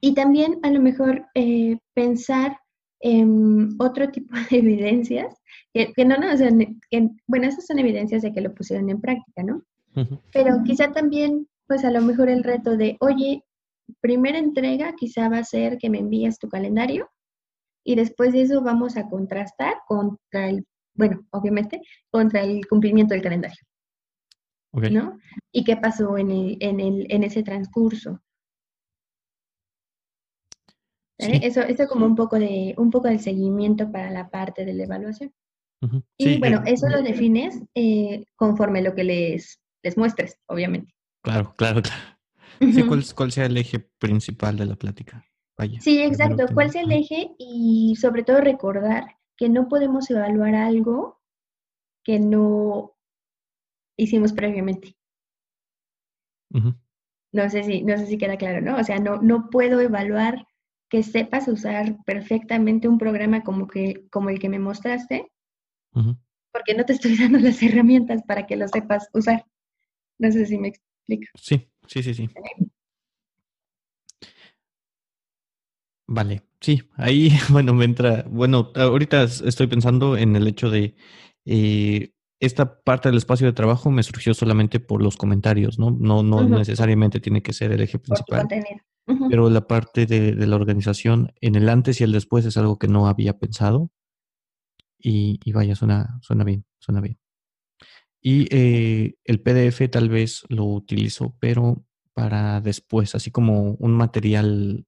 Y 0.00 0.14
también 0.14 0.60
a 0.62 0.70
lo 0.70 0.80
mejor 0.80 1.26
eh, 1.34 1.78
pensar 1.94 2.58
em, 3.00 3.76
otro 3.78 4.10
tipo 4.10 4.34
de 4.50 4.58
evidencias, 4.58 5.34
que, 5.72 6.04
no, 6.04 6.16
no, 6.16 6.28
bueno, 7.26 7.46
esas 7.46 7.66
son 7.66 7.78
evidencias 7.78 8.22
de 8.22 8.32
que 8.32 8.40
lo 8.40 8.54
pusieron 8.54 8.90
en 8.90 9.00
práctica, 9.00 9.42
¿no? 9.42 9.62
Pero 10.32 10.62
quizá 10.64 10.92
también, 10.92 11.48
pues 11.66 11.84
a 11.84 11.90
lo 11.90 12.00
mejor 12.00 12.28
el 12.28 12.44
reto 12.44 12.76
de, 12.76 12.96
oye, 13.00 13.42
primera 14.00 14.38
entrega 14.38 14.94
quizá 14.96 15.28
va 15.28 15.38
a 15.38 15.44
ser 15.44 15.78
que 15.78 15.90
me 15.90 15.98
envíes 15.98 16.38
tu 16.38 16.48
calendario 16.48 17.10
y 17.84 17.96
después 17.96 18.32
de 18.32 18.42
eso 18.42 18.62
vamos 18.62 18.96
a 18.96 19.08
contrastar 19.08 19.74
contra 19.88 20.50
el, 20.50 20.66
bueno, 20.94 21.24
obviamente, 21.30 21.80
contra 22.10 22.42
el 22.42 22.66
cumplimiento 22.68 23.14
del 23.14 23.22
calendario. 23.22 23.58
¿No? 24.90 25.18
¿Y 25.52 25.64
qué 25.64 25.76
pasó 25.76 26.16
en, 26.18 26.30
en, 26.30 26.80
el, 26.80 27.06
en 27.10 27.24
ese 27.24 27.42
transcurso? 27.42 28.20
Eso, 31.18 31.62
eso 31.62 31.88
como 31.88 32.06
un 32.06 32.14
poco 32.14 32.38
de 32.38 32.74
un 32.78 32.90
poco 32.90 33.08
del 33.08 33.18
seguimiento 33.18 33.90
para 33.90 34.10
la 34.10 34.30
parte 34.30 34.64
de 34.64 34.72
la 34.72 34.84
evaluación. 34.84 35.32
y 36.16 36.38
bueno, 36.38 36.62
eh, 36.64 36.72
eso 36.72 36.88
lo 36.88 37.02
defines 37.02 37.60
eh, 37.74 38.24
conforme 38.36 38.82
lo 38.82 38.94
que 38.94 39.04
les, 39.04 39.60
les 39.82 39.96
muestres, 39.96 40.38
obviamente. 40.46 40.94
Claro, 41.22 41.54
claro, 41.56 41.82
claro. 41.82 42.02
Sí, 42.60 42.82
¿cuál, 42.84 43.04
¿cuál, 43.14 43.32
sea 43.32 43.46
el 43.46 43.56
eje 43.56 43.80
principal 43.98 44.56
de 44.56 44.66
la 44.66 44.76
plática? 44.76 45.24
Vaya, 45.56 45.80
sí, 45.80 46.00
exacto. 46.02 46.46
¿Cuál 46.54 46.70
sea 46.70 46.82
el 46.82 46.92
eje? 46.92 47.30
Y 47.38 47.96
sobre 48.00 48.22
todo 48.22 48.40
recordar 48.40 49.16
que 49.36 49.48
no 49.48 49.68
podemos 49.68 50.08
evaluar 50.10 50.54
algo 50.54 51.20
que 52.04 52.18
no 52.18 52.97
hicimos 53.98 54.32
previamente. 54.32 54.96
No 57.32 57.50
sé 57.50 57.62
si, 57.64 57.82
no 57.82 57.98
sé 57.98 58.06
si 58.06 58.16
queda 58.16 58.38
claro, 58.38 58.62
¿no? 58.62 58.78
O 58.78 58.84
sea, 58.84 58.98
no, 58.98 59.20
no 59.20 59.50
puedo 59.50 59.80
evaluar 59.80 60.46
que 60.88 61.02
sepas 61.02 61.46
usar 61.48 61.96
perfectamente 62.06 62.88
un 62.88 62.96
programa 62.96 63.42
como, 63.42 63.66
que, 63.66 64.06
como 64.10 64.30
el 64.30 64.38
que 64.38 64.48
me 64.48 64.58
mostraste, 64.58 65.30
porque 65.92 66.74
no 66.74 66.84
te 66.84 66.94
estoy 66.94 67.16
dando 67.18 67.38
las 67.38 67.62
herramientas 67.62 68.22
para 68.26 68.46
que 68.46 68.56
lo 68.56 68.66
sepas 68.68 69.08
usar. 69.12 69.44
No 70.18 70.32
sé 70.32 70.46
si 70.46 70.58
me 70.58 70.68
explico. 70.68 71.26
Sí, 71.34 71.68
sí, 71.86 72.02
sí, 72.02 72.14
sí. 72.14 72.28
Vale, 76.06 76.42
sí, 76.60 76.80
ahí, 76.96 77.30
bueno, 77.50 77.74
me 77.74 77.84
entra, 77.84 78.24
bueno, 78.30 78.72
ahorita 78.74 79.24
estoy 79.24 79.66
pensando 79.66 80.16
en 80.16 80.36
el 80.36 80.48
hecho 80.48 80.70
de, 80.70 80.94
eh, 81.44 82.12
esta 82.40 82.80
parte 82.80 83.08
del 83.08 83.18
espacio 83.18 83.46
de 83.46 83.52
trabajo 83.52 83.90
me 83.90 84.02
surgió 84.02 84.32
solamente 84.34 84.80
por 84.80 85.02
los 85.02 85.16
comentarios, 85.16 85.78
¿no? 85.78 85.90
No, 85.90 86.22
no 86.22 86.48
necesariamente 86.48 87.20
tiene 87.20 87.42
que 87.42 87.52
ser 87.52 87.72
el 87.72 87.80
eje 87.80 87.98
principal. 87.98 88.46
Pero 89.30 89.48
la 89.50 89.66
parte 89.66 90.06
de, 90.06 90.34
la 90.34 90.56
organización 90.56 91.32
en 91.40 91.54
el 91.56 91.68
antes 91.68 92.00
y 92.00 92.04
el 92.04 92.12
después 92.12 92.44
es 92.44 92.56
algo 92.56 92.78
que 92.78 92.88
no 92.88 93.08
había 93.08 93.38
pensado. 93.38 93.90
Y, 95.00 95.52
vaya, 95.52 95.74
suena, 95.74 96.18
suena 96.22 96.44
bien, 96.44 96.64
suena 96.78 97.00
bien. 97.00 97.18
Y 98.20 98.46
eh, 98.54 99.14
el 99.24 99.40
PDF 99.40 99.88
tal 99.90 100.08
vez 100.08 100.42
lo 100.48 100.64
utilizo, 100.64 101.36
pero 101.40 101.84
para 102.12 102.60
después, 102.60 103.14
así 103.14 103.30
como 103.30 103.74
un 103.74 103.92
material 103.92 104.84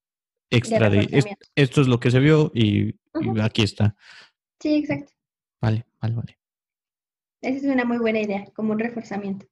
extra 0.50 0.90
de, 0.90 1.36
esto 1.54 1.80
es 1.80 1.86
lo 1.86 2.00
que 2.00 2.10
se 2.10 2.18
vio 2.18 2.50
y, 2.54 2.96
aquí 3.40 3.62
está. 3.62 3.96
Sí, 4.60 4.74
exacto. 4.74 5.12
Vale, 5.60 5.86
vale, 6.00 6.14
vale. 6.14 6.39
Esa 7.42 7.56
es 7.56 7.72
una 7.72 7.84
muy 7.84 7.98
buena 7.98 8.20
idea, 8.20 8.44
como 8.54 8.72
un 8.72 8.78
reforzamiento. 8.78 9.46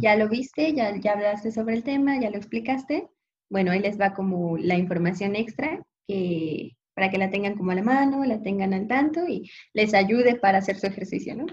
Ya 0.00 0.14
lo 0.14 0.28
viste, 0.28 0.72
ya, 0.74 0.96
ya 0.96 1.14
hablaste 1.14 1.50
sobre 1.50 1.74
el 1.74 1.82
tema, 1.82 2.20
ya 2.20 2.30
lo 2.30 2.36
explicaste 2.36 3.08
bueno, 3.52 3.70
ahí 3.70 3.80
les 3.80 4.00
va 4.00 4.14
como 4.14 4.56
la 4.56 4.78
información 4.78 5.36
extra 5.36 5.84
que, 6.08 6.74
para 6.94 7.10
que 7.10 7.18
la 7.18 7.30
tengan 7.30 7.54
como 7.54 7.70
a 7.70 7.74
la 7.74 7.82
mano, 7.82 8.24
la 8.24 8.40
tengan 8.40 8.72
al 8.72 8.88
tanto 8.88 9.28
y 9.28 9.50
les 9.74 9.92
ayude 9.92 10.36
para 10.36 10.58
hacer 10.58 10.78
su 10.78 10.86
ejercicio, 10.86 11.36
¿no? 11.36 11.44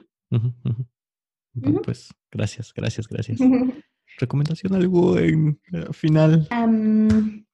Bueno, 1.53 1.81
pues 1.83 2.09
gracias, 2.31 2.73
gracias, 2.73 3.05
gracias. 3.05 3.39
¿Recomendación 4.17 4.75
algo 4.75 5.19
en 5.19 5.59
eh, 5.73 5.91
final? 5.91 6.47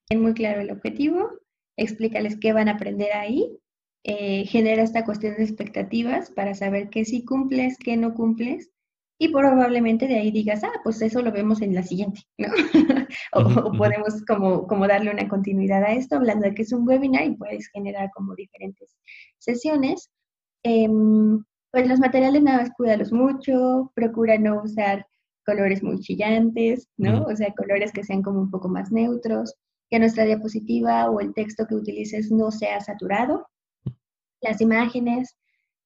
es 0.08 0.18
muy 0.18 0.32
claro 0.34 0.60
el 0.60 0.70
objetivo, 0.70 1.28
explícales 1.76 2.38
qué 2.40 2.52
van 2.52 2.68
a 2.68 2.74
aprender 2.74 3.12
ahí, 3.14 3.58
eh, 4.08 4.46
genera 4.46 4.84
esta 4.84 5.04
cuestión 5.04 5.34
de 5.36 5.42
expectativas 5.42 6.30
para 6.30 6.54
saber 6.54 6.90
qué 6.90 7.04
sí 7.04 7.24
cumples, 7.24 7.76
qué 7.76 7.96
no 7.96 8.14
cumples 8.14 8.70
y 9.18 9.32
probablemente 9.32 10.06
de 10.06 10.16
ahí 10.16 10.30
digas, 10.30 10.62
ah, 10.62 10.80
pues 10.84 11.02
eso 11.02 11.22
lo 11.22 11.32
vemos 11.32 11.60
en 11.60 11.74
la 11.74 11.82
siguiente, 11.82 12.20
¿no? 12.38 12.46
o, 13.32 13.72
podemos 13.72 14.24
como, 14.24 14.68
como 14.68 14.86
darle 14.86 15.10
una 15.10 15.26
continuidad 15.26 15.82
a 15.82 15.92
esto, 15.94 16.16
hablando 16.16 16.46
de 16.46 16.54
que 16.54 16.62
es 16.62 16.72
un 16.72 16.86
webinar 16.86 17.24
y 17.24 17.34
puedes 17.34 17.66
generar 17.68 18.10
como 18.14 18.36
diferentes 18.36 18.96
sesiones. 19.38 20.08
Em, 20.62 21.42
pues 21.72 21.88
los 21.88 21.98
materiales 21.98 22.44
nada 22.44 22.58
más 22.58 22.70
cuídalos 22.76 23.12
mucho, 23.12 23.90
procura 23.96 24.38
no 24.38 24.62
usar 24.62 25.04
colores 25.44 25.82
muy 25.82 25.98
chillantes, 25.98 26.88
¿no? 26.96 27.24
O 27.24 27.34
sea, 27.34 27.52
colores 27.54 27.90
que 27.90 28.04
sean 28.04 28.22
como 28.22 28.40
un 28.40 28.50
poco 28.52 28.68
más 28.68 28.92
neutros, 28.92 29.54
que 29.90 29.98
nuestra 29.98 30.24
diapositiva 30.24 31.10
o 31.10 31.20
el 31.20 31.34
texto 31.34 31.66
que 31.66 31.74
utilices 31.74 32.30
no 32.30 32.52
sea 32.52 32.80
saturado. 32.80 33.46
Las 34.40 34.60
imágenes, 34.60 35.36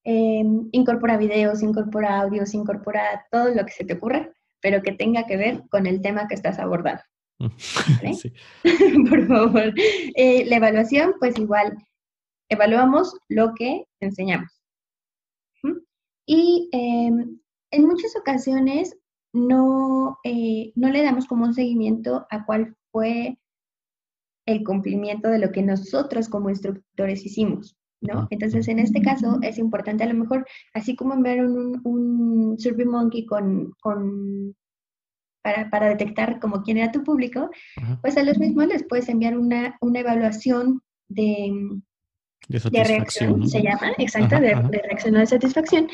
eh, 0.05 0.43
incorpora 0.73 1.17
videos, 1.17 1.63
incorpora 1.63 2.21
audios, 2.21 2.55
incorpora 2.55 3.27
todo 3.31 3.55
lo 3.55 3.65
que 3.65 3.73
se 3.73 3.85
te 3.85 3.95
ocurra, 3.95 4.31
pero 4.61 4.83
que 4.83 4.93
tenga 4.93 5.27
que 5.27 5.37
ver 5.37 5.63
con 5.71 5.87
el 5.87 6.01
tema 6.03 6.29
que 6.29 6.35
estás 6.35 6.59
abordando. 6.59 7.03
Por 9.11 9.27
favor. 9.27 9.73
Eh, 10.15 10.45
la 10.47 10.57
evaluación, 10.57 11.15
pues 11.19 11.39
igual, 11.39 11.77
evaluamos 12.49 13.17
lo 13.29 13.55
que 13.55 13.87
enseñamos. 14.01 14.61
Y 16.27 16.69
em, 16.71 17.41
en 17.73 17.87
muchas 17.87 18.15
ocasiones 18.17 18.97
no, 19.33 20.19
eh, 20.23 20.73
no 20.77 20.89
le 20.89 21.03
damos 21.03 21.27
como 21.27 21.45
un 21.45 21.55
seguimiento 21.55 22.27
a 22.31 22.45
cuál 22.45 22.77
fue 22.93 23.39
el 24.47 24.65
cumplimiento 24.65 25.29
de 25.29 25.39
lo 25.39 25.51
que 25.51 25.63
nosotros 25.63 26.29
como 26.29 26.51
instructores 26.51 27.25
hicimos. 27.25 27.77
¿No? 28.01 28.27
Entonces, 28.31 28.69
en 28.69 28.79
este 28.79 29.03
caso 29.03 29.39
es 29.43 29.59
importante 29.59 30.05
a 30.05 30.09
lo 30.09 30.15
mejor, 30.15 30.47
así 30.75 30.97
como 30.97 31.15
enviar 31.15 31.45
un, 31.45 31.81
un 31.85 32.59
SurveyMonkey 32.59 33.27
con, 33.27 33.73
con 33.81 34.55
para, 35.43 35.89
detectar 35.89 36.39
como 36.41 36.63
quién 36.63 36.79
era 36.79 36.93
tu 36.93 37.03
público, 37.03 37.51
pues 38.03 38.17
a 38.17 38.23
los 38.23 38.39
mismos 38.39 38.67
les 38.67 38.85
puedes 38.85 39.09
enviar 39.09 39.39
una, 39.39 39.77
una 39.81 40.01
evaluación 40.01 40.83
de, 41.09 41.81
de, 42.49 42.85
reacción, 42.85 43.49
se 43.49 43.63
llama, 43.63 43.93
exacto, 43.99 44.37
de, 44.37 44.49
de, 44.49 44.83
reacción 44.83 45.17
o 45.17 45.19
de 45.19 45.27
satisfacción, 45.27 45.89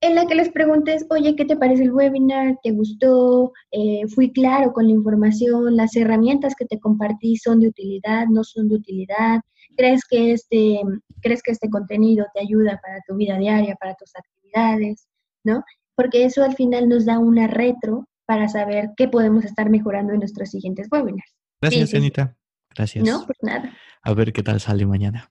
en 0.00 0.14
la 0.14 0.26
que 0.26 0.34
les 0.34 0.50
preguntes, 0.50 1.06
oye, 1.08 1.34
¿qué 1.34 1.46
te 1.46 1.56
parece 1.56 1.84
el 1.84 1.92
webinar? 1.92 2.58
¿Te 2.62 2.72
gustó? 2.72 3.52
Eh, 3.70 4.02
¿Fui 4.08 4.32
claro 4.32 4.72
con 4.72 4.86
la 4.86 4.92
información? 4.92 5.76
¿Las 5.76 5.96
herramientas 5.96 6.54
que 6.58 6.66
te 6.66 6.78
compartí 6.78 7.36
son 7.36 7.60
de 7.60 7.68
utilidad? 7.68 8.26
¿No 8.26 8.44
son 8.44 8.68
de 8.68 8.76
utilidad? 8.76 9.40
¿Crees 9.76 10.02
que 10.08 10.32
este, 10.32 10.80
crees 11.20 11.42
que 11.42 11.52
este 11.52 11.68
contenido 11.70 12.26
te 12.34 12.40
ayuda 12.40 12.80
para 12.82 13.00
tu 13.06 13.16
vida 13.16 13.38
diaria, 13.38 13.74
para 13.76 13.94
tus 13.94 14.10
actividades? 14.16 15.06
¿No? 15.44 15.62
Porque 15.94 16.24
eso 16.24 16.42
al 16.42 16.54
final 16.54 16.88
nos 16.88 17.04
da 17.04 17.18
una 17.18 17.46
retro 17.46 18.08
para 18.26 18.48
saber 18.48 18.90
qué 18.96 19.08
podemos 19.08 19.44
estar 19.44 19.70
mejorando 19.70 20.12
en 20.12 20.20
nuestros 20.20 20.50
siguientes 20.50 20.88
webinars. 20.90 21.34
Gracias, 21.60 21.94
Anita. 21.94 22.36
Gracias. 22.74 23.04
No, 23.04 23.24
pues 23.26 23.38
nada. 23.42 23.72
A 24.02 24.14
ver 24.14 24.32
qué 24.32 24.42
tal 24.42 24.60
sale 24.60 24.86
mañana. 24.86 25.30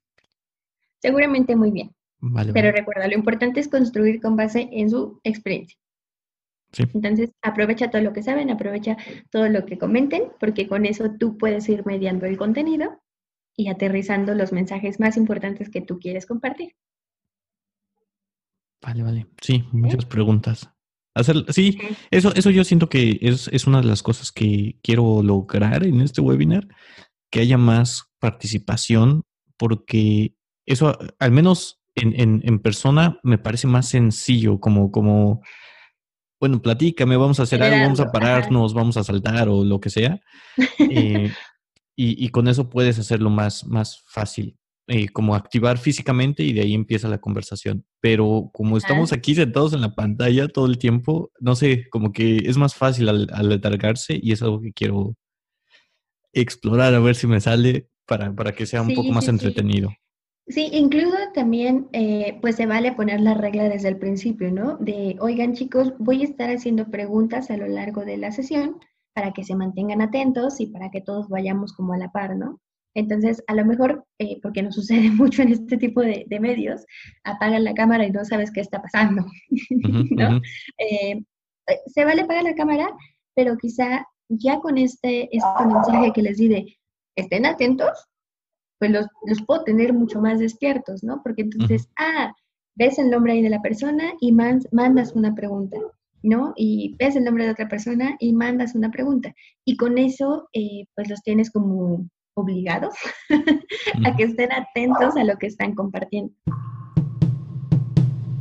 Seguramente 1.01 1.55
muy 1.55 1.71
bien. 1.71 1.93
Pero 2.53 2.71
recuerda, 2.71 3.07
lo 3.07 3.15
importante 3.15 3.59
es 3.59 3.67
construir 3.67 4.21
con 4.21 4.37
base 4.37 4.69
en 4.71 4.89
su 4.89 5.19
experiencia. 5.23 5.77
Entonces, 6.77 7.31
aprovecha 7.41 7.91
todo 7.91 8.01
lo 8.01 8.13
que 8.13 8.23
saben, 8.23 8.49
aprovecha 8.49 8.97
todo 9.29 9.47
lo 9.49 9.65
que 9.65 9.77
comenten, 9.77 10.31
porque 10.39 10.67
con 10.67 10.85
eso 10.85 11.11
tú 11.19 11.37
puedes 11.37 11.67
ir 11.69 11.85
mediando 11.85 12.25
el 12.25 12.37
contenido 12.37 13.02
y 13.55 13.67
aterrizando 13.67 14.33
los 14.33 14.51
mensajes 14.51 14.99
más 14.99 15.17
importantes 15.17 15.69
que 15.69 15.81
tú 15.81 15.99
quieres 15.99 16.25
compartir. 16.25 16.75
Vale, 18.81 19.03
vale. 19.03 19.27
Sí, 19.41 19.63
muchas 19.71 20.05
preguntas. 20.05 20.69
Hacer, 21.15 21.45
sí, 21.49 21.77
eso, 22.11 22.33
eso 22.33 22.49
yo 22.49 22.63
siento 22.63 22.89
que 22.89 23.19
es, 23.21 23.47
es 23.49 23.67
una 23.67 23.81
de 23.81 23.87
las 23.87 24.01
cosas 24.01 24.31
que 24.31 24.79
quiero 24.81 25.21
lograr 25.21 25.85
en 25.85 26.01
este 26.01 26.21
webinar, 26.21 26.67
que 27.31 27.41
haya 27.41 27.57
más 27.57 28.11
participación, 28.19 29.23
porque 29.57 30.35
eso, 30.65 30.97
al 31.19 31.31
menos 31.31 31.81
en, 31.95 32.41
en, 32.43 32.59
persona 32.59 33.19
me 33.23 33.37
parece 33.37 33.67
más 33.67 33.87
sencillo, 33.87 34.59
como, 34.59 34.91
como, 34.91 35.41
bueno, 36.39 36.61
platícame, 36.61 37.15
vamos 37.15 37.39
a 37.39 37.43
hacer 37.43 37.61
algo, 37.61 37.77
vamos 37.77 37.99
a 37.99 38.11
pararnos, 38.11 38.73
vamos 38.73 38.97
a 38.97 39.03
saltar 39.03 39.49
o 39.49 39.63
lo 39.63 39.79
que 39.79 39.89
sea. 39.89 40.19
Eh, 40.79 41.31
y, 41.95 42.23
y, 42.23 42.29
con 42.29 42.47
eso 42.47 42.69
puedes 42.69 42.97
hacerlo 42.99 43.29
más, 43.29 43.65
más 43.65 44.03
fácil, 44.07 44.57
eh, 44.87 45.07
como 45.09 45.35
activar 45.35 45.77
físicamente 45.77 46.43
y 46.43 46.51
de 46.51 46.61
ahí 46.61 46.73
empieza 46.73 47.07
la 47.07 47.21
conversación. 47.21 47.85
Pero 48.01 48.49
como 48.53 48.77
estamos 48.77 49.13
aquí 49.13 49.33
sentados 49.35 49.73
en 49.73 49.81
la 49.81 49.95
pantalla 49.95 50.47
todo 50.47 50.65
el 50.65 50.77
tiempo, 50.77 51.31
no 51.39 51.55
sé, 51.55 51.87
como 51.89 52.11
que 52.11 52.37
es 52.37 52.57
más 52.57 52.75
fácil 52.75 53.07
al, 53.07 53.29
al 53.31 53.61
y 54.09 54.31
es 54.31 54.41
algo 54.41 54.59
que 54.59 54.73
quiero 54.73 55.15
explorar 56.33 56.93
a 56.93 56.99
ver 56.99 57.15
si 57.15 57.27
me 57.27 57.39
sale 57.39 57.87
para, 58.05 58.33
para 58.35 58.51
que 58.53 58.65
sea 58.65 58.81
un 58.81 58.93
poco 58.93 59.11
más 59.11 59.27
entretenido. 59.27 59.89
Sí, 60.47 60.69
incluso 60.73 61.15
también, 61.33 61.87
eh, 61.93 62.37
pues 62.41 62.57
se 62.57 62.65
vale 62.65 62.91
poner 62.91 63.21
la 63.21 63.33
regla 63.33 63.69
desde 63.69 63.87
el 63.87 63.97
principio, 63.97 64.51
¿no? 64.51 64.75
De, 64.77 65.15
oigan 65.21 65.53
chicos, 65.53 65.93
voy 65.99 66.21
a 66.21 66.25
estar 66.25 66.49
haciendo 66.49 66.91
preguntas 66.91 67.49
a 67.49 67.55
lo 67.55 67.67
largo 67.67 68.03
de 68.03 68.17
la 68.17 68.33
sesión 68.33 68.81
para 69.13 69.31
que 69.31 69.43
se 69.43 69.55
mantengan 69.55 70.01
atentos 70.01 70.59
y 70.59 70.67
para 70.67 70.89
que 70.89 71.01
todos 71.01 71.29
vayamos 71.29 71.73
como 71.73 71.93
a 71.93 71.97
la 71.97 72.11
par, 72.11 72.35
¿no? 72.35 72.59
Entonces, 72.95 73.43
a 73.47 73.55
lo 73.55 73.65
mejor, 73.65 74.05
eh, 74.19 74.39
porque 74.41 74.61
nos 74.61 74.75
sucede 74.75 75.09
mucho 75.09 75.41
en 75.41 75.49
este 75.53 75.77
tipo 75.77 76.01
de, 76.01 76.25
medios, 76.39 76.85
apagan 77.23 77.63
la 77.63 77.73
cámara 77.73 78.05
y 78.05 78.11
no 78.11 78.25
sabes 78.25 78.51
qué 78.51 78.61
está 78.61 78.81
pasando, 78.81 79.25
¿no? 80.11 80.41
Eh, 80.77 81.23
se 81.87 82.05
vale 82.05 82.23
apagar 82.23 82.43
la 82.43 82.55
cámara, 82.55 82.89
pero 83.35 83.57
quizá 83.57 84.05
ya 84.29 84.59
con 84.59 84.77
este, 84.77 85.29
este 85.35 85.65
mensaje 85.65 86.11
que 86.13 86.21
les 86.21 86.37
di 86.37 86.47
de, 86.47 86.77
estén 87.15 87.45
atentos, 87.45 87.91
pues 88.79 88.91
los, 88.91 89.07
puedo 89.45 89.63
tener 89.63 89.93
mucho 89.93 90.19
más 90.19 90.39
despiertos, 90.39 91.03
¿no? 91.03 91.21
Porque 91.23 91.43
entonces, 91.43 91.89
ah, 91.97 92.33
ves 92.75 92.99
el 92.99 93.09
nombre 93.09 93.33
ahí 93.33 93.41
de 93.41 93.49
la 93.49 93.61
persona 93.61 94.13
y 94.19 94.31
mandas 94.31 95.13
una 95.13 95.33
pregunta, 95.35 95.77
¿no? 96.23 96.53
Y 96.55 96.95
ves 96.97 97.15
el 97.15 97.25
nombre 97.25 97.45
de 97.45 97.51
otra 97.51 97.67
persona 97.67 98.15
y 98.19 98.33
mandas 98.33 98.73
una 98.73 98.89
pregunta. 98.89 99.33
Y 99.65 99.77
con 99.77 99.97
eso, 99.97 100.49
eh, 100.53 100.85
pues 100.95 101.09
los 101.09 101.21
tienes 101.21 101.51
como 101.51 102.07
obligados 102.35 102.95
a 104.05 104.15
que 104.15 104.23
estén 104.23 104.51
atentos 104.51 105.15
a 105.15 105.23
lo 105.23 105.37
que 105.37 105.47
están 105.47 105.75
compartiendo. 105.75 106.33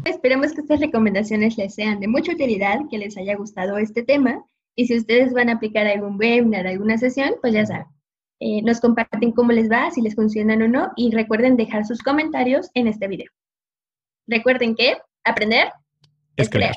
Esperemos 0.04 0.52
que 0.52 0.62
estas 0.62 0.80
recomendaciones 0.80 1.58
les 1.58 1.74
sean 1.74 2.00
de 2.00 2.08
mucha 2.08 2.32
utilidad, 2.32 2.80
que 2.90 2.98
les 2.98 3.16
haya 3.16 3.36
gustado 3.36 3.76
este 3.78 4.02
tema. 4.02 4.44
Y 4.74 4.86
si 4.86 4.96
ustedes 4.96 5.32
van 5.32 5.50
a 5.50 5.54
aplicar 5.54 5.86
algún 5.86 6.18
webinar, 6.18 6.66
alguna 6.66 6.96
sesión, 6.96 7.34
pues 7.40 7.52
ya 7.52 7.66
saben, 7.66 7.86
eh, 8.40 8.62
nos 8.62 8.80
comparten 8.80 9.32
cómo 9.32 9.52
les 9.52 9.70
va, 9.70 9.90
si 9.90 10.00
les 10.00 10.14
funcionan 10.14 10.62
o 10.62 10.68
no, 10.68 10.92
y 10.96 11.10
recuerden 11.10 11.56
dejar 11.56 11.84
sus 11.84 12.02
comentarios 12.02 12.70
en 12.74 12.88
este 12.88 13.06
video. 13.06 13.30
Recuerden 14.26 14.74
que 14.74 14.96
aprender 15.24 15.68
es, 16.36 16.48
crear. 16.48 16.74